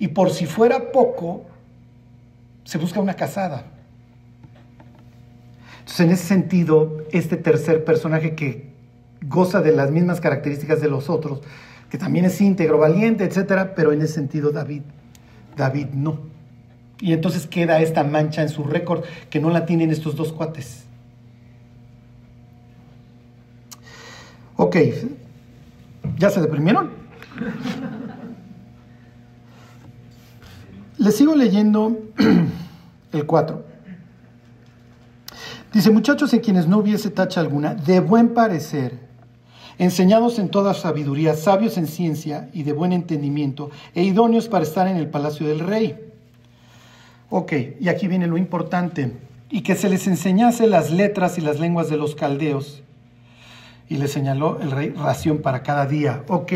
[0.00, 1.44] Y por si fuera poco,
[2.64, 3.75] se busca una casada.
[5.86, 8.72] Entonces, en ese sentido, este tercer personaje que
[9.22, 11.42] goza de las mismas características de los otros,
[11.88, 14.82] que también es íntegro, valiente, etcétera, pero en ese sentido David,
[15.56, 16.18] David no.
[16.98, 20.86] Y entonces queda esta mancha en su récord que no la tienen estos dos cuates.
[24.56, 24.76] Ok,
[26.18, 26.90] ¿ya se deprimieron?
[30.98, 31.96] Les sigo leyendo
[33.12, 33.75] el 4.
[35.76, 38.98] Dice, muchachos en quienes no hubiese tacha alguna, de buen parecer,
[39.76, 44.88] enseñados en toda sabiduría, sabios en ciencia y de buen entendimiento, e idóneos para estar
[44.88, 46.00] en el palacio del rey.
[47.28, 49.18] Ok, y aquí viene lo importante,
[49.50, 52.82] y que se les enseñase las letras y las lenguas de los caldeos.
[53.90, 56.24] Y le señaló el rey ración para cada día.
[56.28, 56.52] Ok,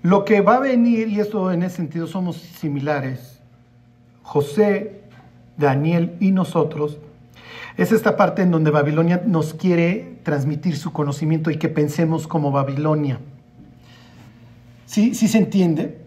[0.00, 3.40] lo que va a venir, y esto en ese sentido somos similares,
[4.22, 5.02] José,
[5.58, 6.96] Daniel y nosotros,
[7.78, 12.50] es esta parte en donde Babilonia nos quiere transmitir su conocimiento y que pensemos como
[12.50, 13.18] Babilonia.
[14.84, 15.98] ¿Sí, ¿Sí se entiende?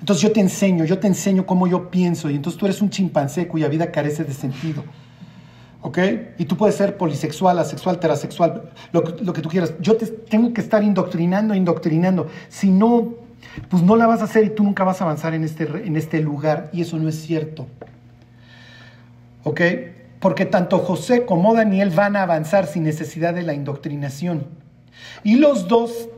[0.00, 2.88] Entonces yo te enseño, yo te enseño cómo yo pienso y entonces tú eres un
[2.90, 4.84] chimpancé cuya vida carece de sentido.
[5.82, 5.98] ¿Ok?
[6.38, 9.74] Y tú puedes ser polisexual, asexual, heterosexual, lo, que- tú quieras.
[9.80, 12.26] Yo te tengo que estar indoctrinando, indoctrinando.
[12.48, 13.14] Si no,
[13.68, 15.96] pues no la vas a hacer y tú nunca vas a avanzar en este, en
[15.96, 17.66] este lugar y eso no es cierto.
[19.44, 19.60] ¿Ok?
[20.20, 24.46] Porque tanto José como Daniel van a avanzar sin necesidad de la indoctrinación.
[25.22, 26.08] Y los dos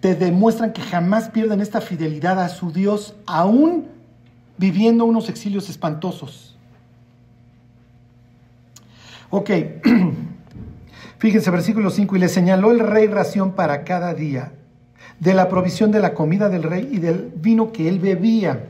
[0.00, 3.86] te demuestran que jamás pierden esta fidelidad a su Dios, aún
[4.58, 6.56] viviendo unos exilios espantosos.
[9.30, 9.50] Ok,
[11.18, 14.52] fíjense, versículo 5, y le señaló el rey ración para cada día,
[15.18, 18.68] de la provisión de la comida del rey y del vino que él bebía,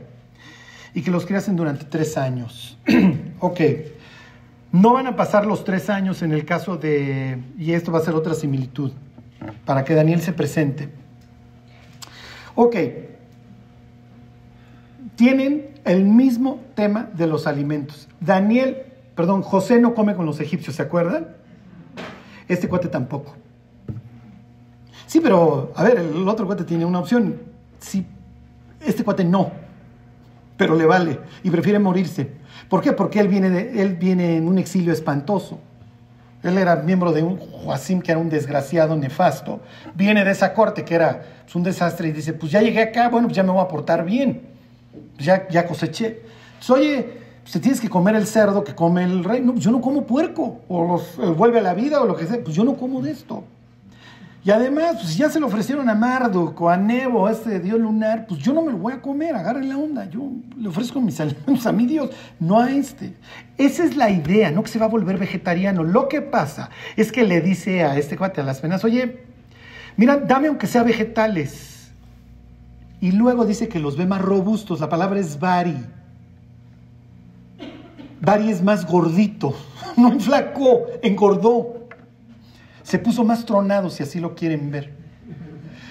[0.93, 2.77] y que los criasen durante tres años.
[3.41, 3.59] ok,
[4.81, 8.01] no van a pasar los tres años en el caso de, y esto va a
[8.01, 8.91] ser otra similitud,
[9.63, 10.89] para que Daniel se presente.
[12.55, 12.75] Ok,
[15.15, 18.09] tienen el mismo tema de los alimentos.
[18.19, 18.83] Daniel,
[19.15, 21.29] perdón, José no come con los egipcios, ¿se acuerdan?
[22.49, 23.33] Este cuate tampoco.
[25.07, 27.37] Sí, pero, a ver, el otro cuate tiene una opción.
[27.79, 28.05] Sí,
[28.85, 29.51] este cuate no,
[30.57, 32.43] pero le vale y prefiere morirse.
[32.69, 32.93] ¿Por qué?
[32.93, 35.59] Porque él viene, él viene en un exilio espantoso.
[36.43, 39.61] Él era miembro de un Joacim que era un desgraciado nefasto.
[39.95, 43.09] Viene de esa corte que era pues, un desastre y dice, pues ya llegué acá,
[43.09, 44.41] bueno, pues ya me voy a portar bien.
[45.15, 46.21] Pues ya, ya coseché.
[46.53, 47.09] Entonces, oye,
[47.41, 49.41] pues tienes que comer el cerdo que come el rey.
[49.41, 50.85] No, pues yo no como puerco, o
[51.17, 52.43] los vuelve a la vida, o lo que sea.
[52.43, 53.43] Pues yo no como de esto.
[54.45, 57.59] Y además, pues si ya se lo ofrecieron a Marduk o a Nebo, a este
[57.59, 60.07] dios lunar, pues yo no me lo voy a comer, agarren la onda.
[60.07, 63.15] Yo le ofrezco mis alimentos a mi Dios, no a este.
[63.57, 65.83] Esa es la idea, no que se va a volver vegetariano.
[65.83, 69.23] Lo que pasa es que le dice a este cuate, a las penas, oye,
[69.97, 71.89] mira, dame aunque sea vegetales.
[73.01, 75.75] Y luego dice que los ve más robustos, la palabra es bari.
[78.21, 79.55] Bari es más gordito,
[79.97, 81.84] no enflacó, engordó
[82.85, 84.93] se puso más tronado, si así lo quieren ver.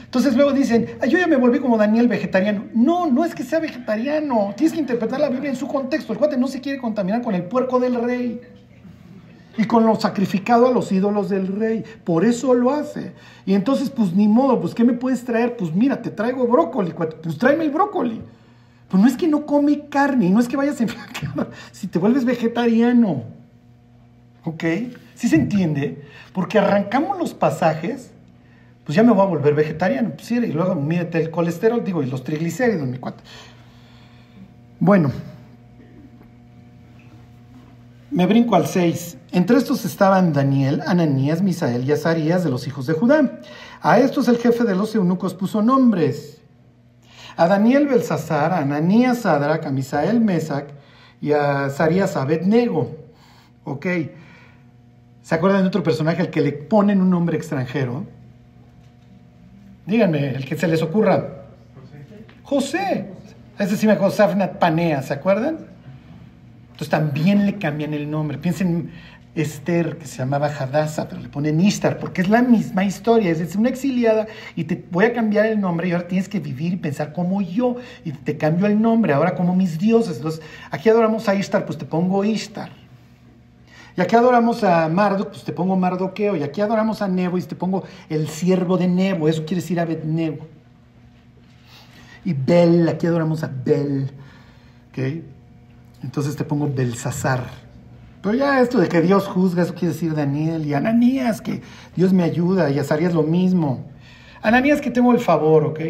[0.04, 2.66] Entonces luego dicen, yo ya me volví como Daniel vegetariano.
[2.72, 4.54] No, no es que sea vegetariano.
[4.56, 6.12] Tienes que interpretar la Biblia en su contexto.
[6.12, 8.40] El cuate no se quiere contaminar con el puerco del rey
[9.58, 11.82] y con lo sacrificado a los ídolos del rey.
[12.04, 13.12] Por eso lo hace.
[13.44, 15.56] Y entonces, pues ni modo, pues ¿qué me puedes traer?
[15.56, 16.92] Pues mira, te traigo brócoli.
[16.92, 18.22] Pues tráeme el brócoli.
[18.88, 21.88] Pues no es que no come carne, y no es que vayas a enflacar, si
[21.88, 23.24] te vuelves vegetariano.
[24.44, 24.64] ¿Ok?
[25.14, 26.04] ¿Sí se entiende?
[26.32, 28.10] Porque arrancamos los pasajes,
[28.84, 30.10] pues ya me voy a volver vegetariano.
[30.10, 33.22] Pues sí, y luego mírate el colesterol, digo, y los triglicéridos, mi cuate.
[34.78, 35.10] Bueno,
[38.10, 39.18] me brinco al 6.
[39.32, 43.40] Entre estos estaban Daniel, Ananías, Misael y Azarías de los hijos de Judá.
[43.80, 46.40] A estos el jefe de los eunucos puso nombres.
[47.36, 50.68] A Daniel Belsasar, a Ananías Sadrach, a Misael Mesac
[51.20, 52.90] y a Azarías Abednego.
[53.64, 53.86] Ok.
[55.24, 58.04] ¿Se acuerdan de otro personaje al que le ponen un nombre extranjero?
[59.86, 61.46] Díganme, el que se les ocurra.
[62.42, 63.06] José.
[63.58, 65.60] Ese sí me acuerdo, Safnat Panea, ¿se acuerdan?
[66.72, 68.36] Entonces también le cambian el nombre.
[68.36, 68.90] Piensen
[69.34, 73.30] Esther, que se llamaba Hadassah, pero le ponen Ishtar, porque es la misma historia.
[73.30, 76.74] Es una exiliada y te voy a cambiar el nombre y ahora tienes que vivir
[76.74, 77.76] y pensar como yo.
[78.04, 80.18] Y te cambio el nombre, ahora como mis dioses.
[80.18, 82.83] Entonces, aquí adoramos a Ishtar, pues te pongo Ishtar.
[83.96, 86.34] Y aquí adoramos a Marduk, pues te pongo Mardoqueo.
[86.36, 89.28] Y aquí adoramos a Nebo y te pongo el siervo de Nebo.
[89.28, 90.46] Eso quiere decir Abednego.
[92.24, 94.10] Y Bel, aquí adoramos a Bel.
[94.90, 95.24] ¿Okay?
[96.02, 97.44] Entonces te pongo Belsasar.
[98.20, 100.66] Pero ya esto de que Dios juzga, eso quiere decir Daniel.
[100.66, 101.62] Y Ananías, que
[101.94, 102.70] Dios me ayuda.
[102.70, 103.84] Y Azarías lo mismo.
[104.42, 105.80] Ananías, que tengo el favor, ¿ok?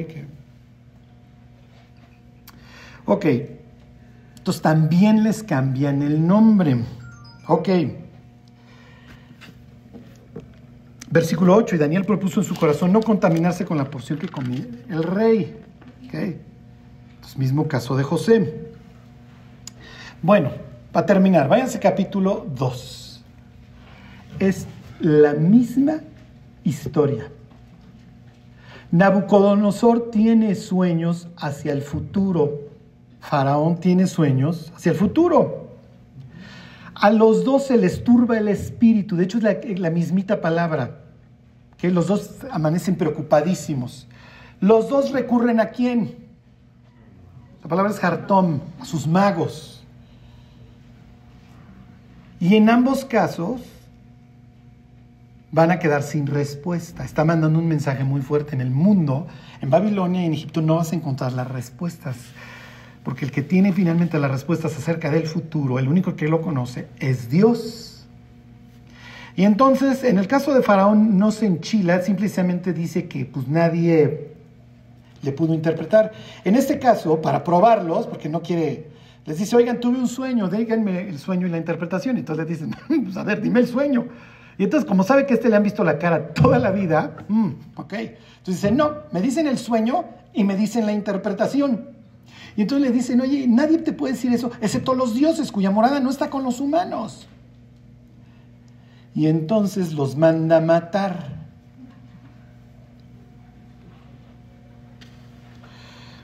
[3.06, 3.26] Ok.
[4.36, 6.84] Entonces también les cambian el nombre.
[7.46, 7.68] Ok.
[11.10, 14.66] Versículo 8, y Daniel propuso en su corazón no contaminarse con la porción que comía
[14.88, 15.56] el rey.
[16.06, 16.14] Ok.
[16.14, 18.72] Entonces, mismo caso de José.
[20.22, 20.50] Bueno,
[20.90, 23.24] para terminar, váyanse capítulo 2.
[24.38, 24.66] Es
[25.00, 26.00] la misma
[26.64, 27.30] historia.
[28.90, 32.60] Nabucodonosor tiene sueños hacia el futuro.
[33.20, 35.63] Faraón tiene sueños hacia el futuro.
[36.94, 41.00] A los dos se les turba el espíritu, de hecho es la, mismita palabra,
[41.76, 44.06] que los dos amanecen preocupadísimos.
[44.60, 46.14] Los dos recurren a quién?
[47.62, 49.84] La palabra es hartón, a sus magos.
[52.38, 53.60] Y en ambos casos
[55.50, 57.04] van a quedar sin respuesta.
[57.04, 59.26] Está mandando un mensaje muy fuerte en el mundo.
[59.60, 62.16] En Babilonia y en Egipto no vas a encontrar las respuestas
[63.04, 66.88] porque el que tiene finalmente las respuestas acerca del futuro, el único que lo conoce,
[66.98, 68.06] es Dios.
[69.36, 74.32] Y entonces, en el caso de Faraón, no se enchila, simplemente dice que pues nadie
[75.22, 76.12] le pudo interpretar.
[76.44, 78.86] En este caso, para probarlos, porque no quiere,
[79.26, 82.16] les dice, oigan, tuve un sueño, díganme el sueño y la interpretación.
[82.16, 82.74] Y entonces le dicen,
[83.04, 84.06] pues a ver, dime el sueño.
[84.56, 87.50] Y entonces, como sabe que este le han visto la cara toda la vida, mm,
[87.74, 87.92] ok.
[87.92, 91.93] Entonces dice, no, me dicen el sueño y me dicen la interpretación.
[92.56, 95.98] Y entonces le dicen, oye, nadie te puede decir eso, excepto los dioses, cuya morada
[96.00, 97.26] no está con los humanos.
[99.14, 101.44] Y entonces los manda a matar.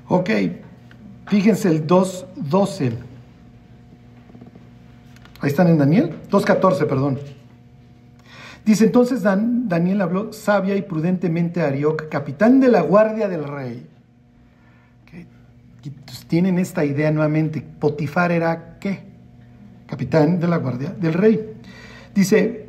[0.09, 0.31] Ok,
[1.27, 2.93] fíjense el 2.12.
[5.41, 7.19] Ahí están en Daniel, 2.14, perdón.
[8.65, 13.89] Dice entonces Daniel habló sabia y prudentemente a Arioc, capitán de la guardia del rey
[16.29, 17.61] tienen esta idea nuevamente.
[17.61, 19.05] Potifar era qué?
[19.87, 21.55] Capitán de la guardia del rey.
[22.15, 22.69] Dice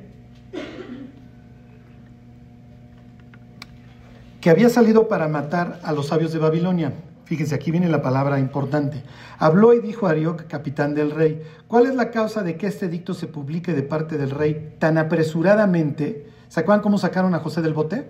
[4.39, 6.93] que había salido para matar a los sabios de Babilonia.
[7.25, 9.03] Fíjense, aquí viene la palabra importante.
[9.37, 12.87] Habló y dijo a Arioc, capitán del rey, ¿cuál es la causa de que este
[12.87, 16.27] edicto se publique de parte del rey tan apresuradamente?
[16.49, 18.05] ¿Se acuerdan cómo sacaron a José del bote?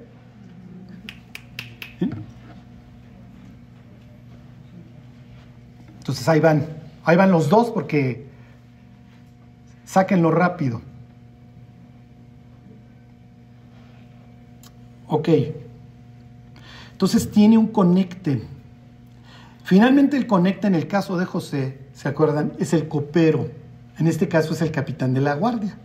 [6.11, 6.65] Entonces ahí van,
[7.05, 8.31] ahí van los dos porque
[9.91, 10.81] Sáquenlo rápido.
[15.07, 15.27] Ok.
[16.93, 18.41] Entonces tiene un conecte.
[19.65, 22.53] Finalmente el conecte en el caso de José, ¿se acuerdan?
[22.57, 23.49] Es el copero.
[23.97, 25.77] En este caso es el capitán de la guardia.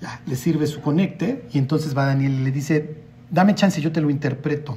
[0.00, 2.96] Ya, le sirve su conecte y entonces va Daniel y le dice,
[3.30, 4.76] dame chance, yo te lo interpreto.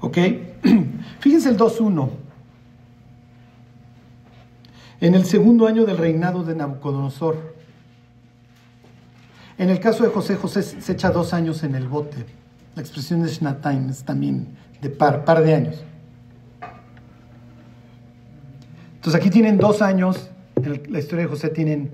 [0.00, 0.18] ¿Ok?
[1.20, 2.08] Fíjense el 2.1.
[5.00, 7.54] En el segundo año del reinado de Nabucodonosor.
[9.56, 12.24] En el caso de José, José se echa dos años en el bote.
[12.74, 14.48] La expresión de Shnataim es también
[14.80, 15.84] de par, par de años.
[18.94, 21.90] Entonces aquí tienen dos años, en la historia de José tienen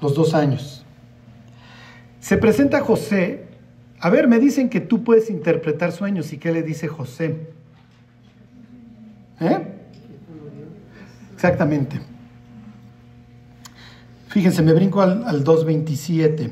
[0.00, 0.84] los dos años.
[2.20, 3.48] Se presenta José,
[4.00, 7.50] a ver, me dicen que tú puedes interpretar sueños y qué le dice José.
[9.40, 9.58] ¿Eh?
[11.34, 12.00] Exactamente.
[14.28, 16.50] Fíjense, me brinco al, al 2.27.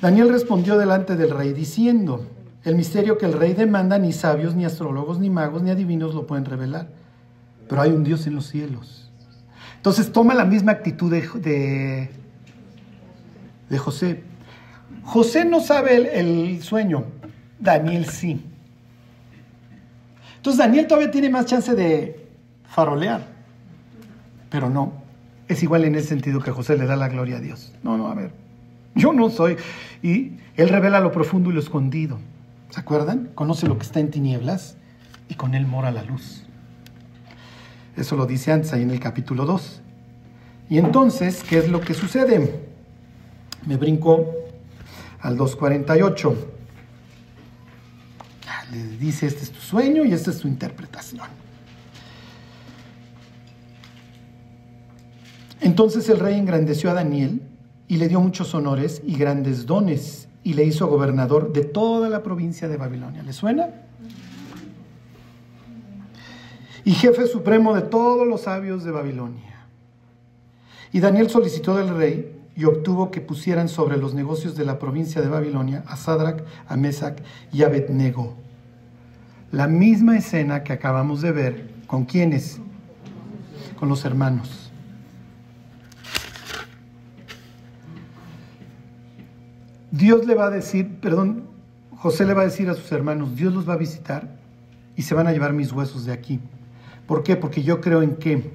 [0.00, 2.26] Daniel respondió delante del rey diciendo,
[2.64, 6.26] el misterio que el rey demanda ni sabios, ni astrólogos, ni magos, ni adivinos lo
[6.26, 6.88] pueden revelar.
[7.68, 9.10] Pero hay un Dios en los cielos.
[9.76, 12.10] Entonces toma la misma actitud de, de,
[13.68, 14.22] de José.
[15.04, 17.04] José no sabe el, sueño,
[17.58, 18.44] Daniel sí.
[20.36, 22.28] Entonces Daniel todavía tiene más chance de
[22.64, 23.26] farolear,
[24.50, 25.02] pero no.
[25.48, 27.72] Es igual en ese sentido que José le da la gloria a Dios.
[27.82, 28.32] No, no, a ver.
[28.94, 29.56] Yo no soy.
[30.02, 32.18] Y él revela lo profundo y lo escondido.
[32.70, 33.30] ¿Se acuerdan?
[33.34, 34.76] Conoce lo que está en tinieblas
[35.28, 36.44] y con él mora la luz.
[37.96, 39.82] Eso lo dice antes ahí en el capítulo 2.
[40.70, 42.60] Y entonces, ¿qué es lo que sucede?
[43.66, 44.41] Me brinco
[45.22, 46.34] al 2.48.
[48.72, 51.26] Le dice, este es tu sueño y esta es tu interpretación.
[55.60, 57.40] Entonces el rey engrandeció a Daniel
[57.86, 62.22] y le dio muchos honores y grandes dones y le hizo gobernador de toda la
[62.22, 63.22] provincia de Babilonia.
[63.22, 63.68] ¿Le suena?
[66.84, 69.66] Y jefe supremo de todos los sabios de Babilonia.
[70.90, 75.22] Y Daniel solicitó del rey y obtuvo que pusieran sobre los negocios de la provincia
[75.22, 77.18] de Babilonia a Sadrach, a Mesach
[77.52, 78.36] y a Abednego.
[79.50, 82.60] La misma escena que acabamos de ver, ¿con quiénes?
[83.78, 84.70] Con los hermanos.
[89.90, 91.44] Dios le va a decir, perdón,
[91.96, 94.28] José le va a decir a sus hermanos, Dios los va a visitar
[94.96, 96.40] y se van a llevar mis huesos de aquí.
[97.06, 97.36] ¿Por qué?
[97.36, 98.52] Porque yo creo en qué.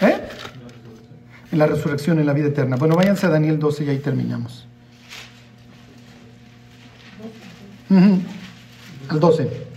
[0.00, 0.28] ¿Eh?
[1.50, 2.76] En la resurrección, en la vida eterna.
[2.76, 4.66] Bueno, váyanse a Daniel 12 y ahí terminamos.
[9.08, 9.68] Al 12.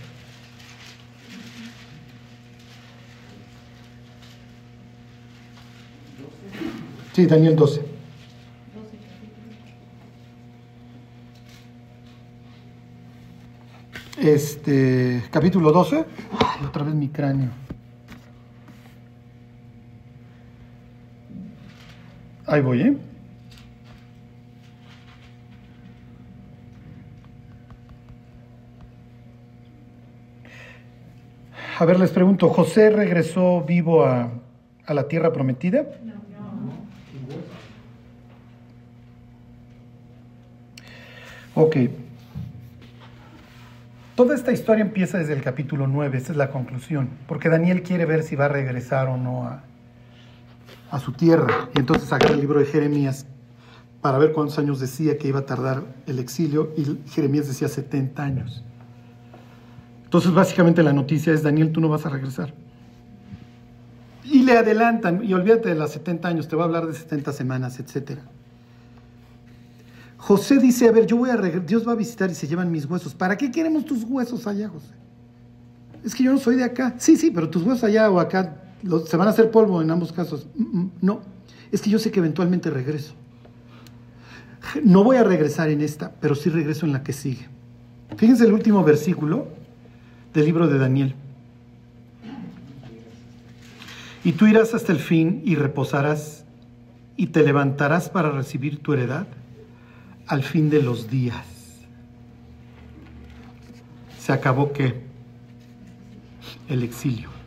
[7.14, 7.84] Sí, Daniel 12.
[14.18, 16.04] Este, capítulo 12.
[16.38, 17.50] Ay, otra vez mi cráneo.
[22.52, 22.96] Ahí voy, ¿eh?
[31.78, 34.32] A ver, les pregunto, ¿José regresó vivo a,
[34.84, 35.86] a la tierra prometida?
[36.04, 36.12] No.
[41.54, 41.76] Ok.
[44.14, 48.04] Toda esta historia empieza desde el capítulo 9, esta es la conclusión, porque Daniel quiere
[48.04, 49.64] ver si va a regresar o no a,
[50.92, 51.70] a su tierra.
[51.74, 53.26] Y entonces saca el libro de Jeremías
[54.00, 58.22] para ver cuántos años decía que iba a tardar el exilio y Jeremías decía 70
[58.22, 58.62] años.
[60.04, 62.52] Entonces básicamente la noticia es, Daniel, tú no vas a regresar.
[64.24, 67.32] Y le adelantan, y olvídate de los 70 años, te va a hablar de 70
[67.32, 68.18] semanas, etc.
[70.18, 72.84] José dice, a ver, yo voy a Dios va a visitar y se llevan mis
[72.84, 73.14] huesos.
[73.14, 74.92] ¿Para qué queremos tus huesos allá, José?
[76.04, 76.94] Es que yo no soy de acá.
[76.98, 78.61] Sí, sí, pero tus huesos allá o acá
[79.06, 80.46] se van a hacer polvo en ambos casos.
[81.00, 81.20] No,
[81.70, 83.14] es que yo sé que eventualmente regreso.
[84.84, 87.48] No voy a regresar en esta, pero sí regreso en la que sigue.
[88.16, 89.48] Fíjense el último versículo
[90.34, 91.14] del libro de Daniel.
[94.24, 96.44] Y tú irás hasta el fin y reposarás
[97.16, 99.26] y te levantarás para recibir tu heredad
[100.26, 101.44] al fin de los días.
[104.18, 105.02] Se acabó que
[106.68, 107.41] el exilio.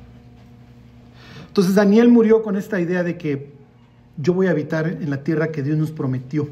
[1.56, 3.54] Entonces Daniel murió con esta idea de que
[4.18, 6.50] yo voy a habitar en la tierra que Dios nos prometió.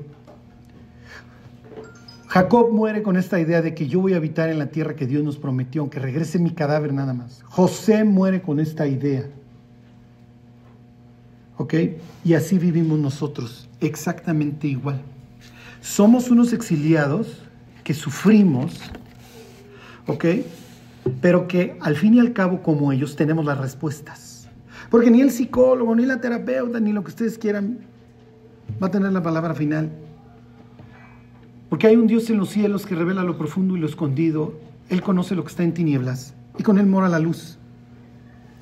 [2.28, 5.06] Jacob muere con esta idea de que yo voy a habitar en la tierra que
[5.06, 7.44] Dios nos prometió, aunque regrese mi cadáver nada más.
[7.44, 9.26] José muere con esta idea.
[11.58, 11.74] ¿Ok?
[12.24, 15.02] Y así vivimos nosotros, exactamente igual.
[15.82, 17.42] Somos unos exiliados
[17.84, 18.80] que sufrimos,
[20.08, 20.26] ¿ok?
[21.20, 24.33] Pero que al fin y al cabo, como ellos, tenemos las respuestas.
[24.94, 27.80] Porque ni el psicólogo, ni la terapeuta, ni lo que ustedes quieran,
[28.80, 29.90] va a tener la palabra final.
[31.68, 34.54] Porque hay un Dios en los cielos que revela lo profundo y lo escondido.
[34.90, 37.58] Él conoce lo que está en tinieblas y con Él mora la luz.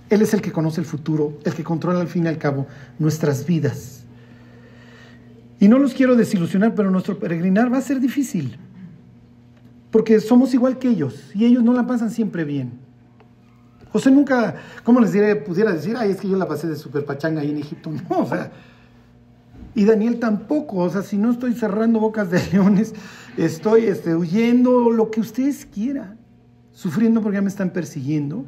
[0.10, 2.66] Él es el que conoce el futuro, el que controla al fin y al cabo
[2.98, 4.06] nuestras vidas.
[5.60, 8.58] Y no los quiero desilusionar, pero nuestro peregrinar va a ser difícil.
[9.92, 12.81] Porque somos igual que ellos y ellos no la pasan siempre bien.
[13.92, 15.36] José nunca, ¿cómo les diré?
[15.36, 17.92] Pudiera decir, ay, es que yo la pasé de super pachanga ahí en Egipto.
[18.10, 18.52] No, o sea,
[19.74, 22.94] y Daniel tampoco, o sea, si no estoy cerrando bocas de leones,
[23.38, 26.18] estoy este, huyendo, lo que ustedes quieran,
[26.72, 28.46] sufriendo porque ya me están persiguiendo.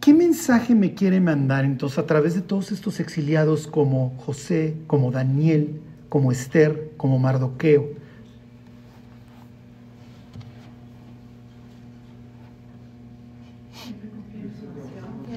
[0.00, 5.10] ¿Qué mensaje me quiere mandar entonces a través de todos estos exiliados como José, como
[5.10, 8.05] Daniel, como Esther, como Mardoqueo?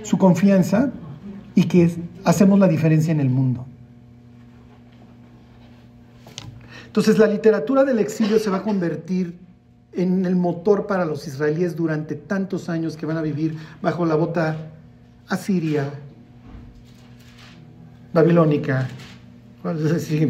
[0.10, 0.91] Su confianza
[1.53, 3.68] y que hacemos la diferencia en el mundo.
[6.88, 9.38] Entonces la literatura del exilio se va a convertir
[9.93, 14.16] en el motor para los israelíes durante tantos años que van a vivir bajo la
[14.16, 14.57] bota
[15.28, 15.91] asiria,
[18.12, 18.88] babilónica,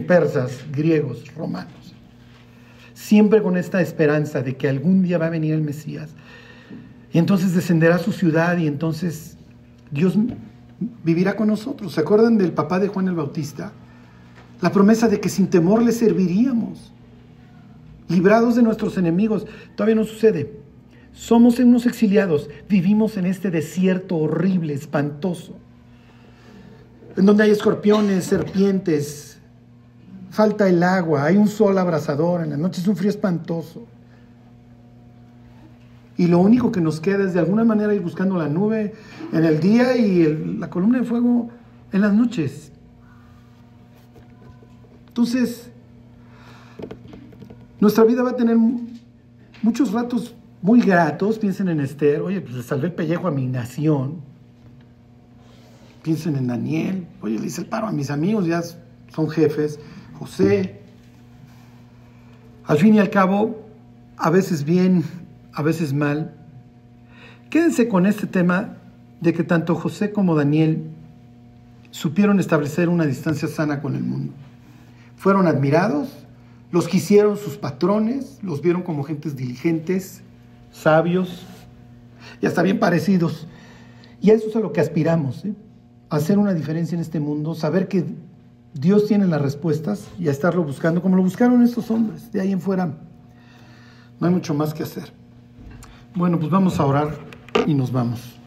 [0.06, 1.96] persas, griegos, romanos.
[2.94, 6.10] Siempre con esta esperanza de que algún día va a venir el Mesías.
[7.14, 9.38] Y entonces descenderá a su ciudad y entonces
[9.92, 10.16] Dios
[11.04, 11.94] vivirá con nosotros.
[11.94, 13.72] ¿Se acuerdan del papá de Juan el Bautista?
[14.62, 16.92] La promesa de que sin temor le serviríamos,
[18.08, 19.46] librados de nuestros enemigos.
[19.76, 20.60] Todavía no sucede.
[21.14, 25.56] Somos unos exiliados, vivimos en este desierto horrible, espantoso,
[27.18, 29.40] en donde hay escorpiones, serpientes,
[30.30, 33.86] falta el agua, hay un sol abrasador, en la noche es un frío espantoso.
[36.20, 38.94] Y lo único que nos queda es de alguna manera ir buscando la nube
[39.32, 41.50] en el día y la columna de fuego
[41.94, 42.74] en las noches.
[45.08, 45.72] Entonces,
[47.80, 48.58] nuestra vida va a tener
[49.62, 51.40] muchos ratos muy gratos.
[51.40, 54.18] Piensen en Esther, oye, pues le salvé el pellejo a mi nación.
[56.04, 59.80] Piensen en Daniel, oye, le hice el paro a mis amigos, ya son jefes.
[60.16, 60.82] José.
[62.66, 63.66] Al fin y al cabo,
[64.18, 65.06] a veces bien,
[65.60, 66.34] a veces mal.
[67.50, 68.78] Quédense con este tema
[69.22, 70.90] de que tanto José como Daniel
[71.92, 74.34] supieron establecer una distancia sana con el mundo
[75.20, 76.08] fueron admirados,
[76.72, 80.22] los quisieron sus patrones, los vieron como gentes diligentes,
[80.72, 81.46] sabios
[82.42, 83.46] y hasta bien parecidos.
[84.22, 85.54] Y a eso es a lo que aspiramos, ¿eh?
[86.10, 88.06] hacer una diferencia en este mundo, saber que
[88.74, 92.32] Dios tiene las respuestas y a estarlo buscando como lo buscaron estos hombres.
[92.32, 92.98] De ahí en fuera
[94.18, 95.19] no hay mucho más que hacer.
[96.20, 97.16] Bueno, pues vamos a orar
[97.66, 98.38] y nos vamos.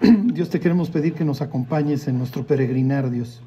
[0.02, 3.42] Dios te queremos pedir que nos acompañes en nuestro peregrinar, Dios.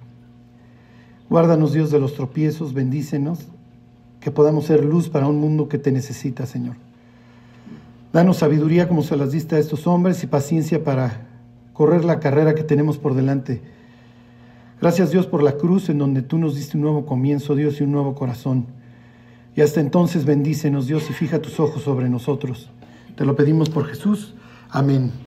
[1.30, 3.50] Guárdanos, Dios, de los tropiezos, bendícenos,
[4.22, 6.78] que podamos ser luz para un mundo que te necesita, Señor.
[8.14, 11.28] Danos sabiduría como se las diste a estos hombres y paciencia para
[11.74, 13.62] correr la carrera que tenemos por delante.
[14.80, 17.84] Gracias, Dios, por la cruz en donde tú nos diste un nuevo comienzo, Dios, y
[17.84, 18.68] un nuevo corazón.
[19.56, 22.70] Y hasta entonces bendícenos, Dios, y fija tus ojos sobre nosotros.
[23.16, 24.34] Te lo pedimos por Jesús.
[24.70, 25.14] Amén.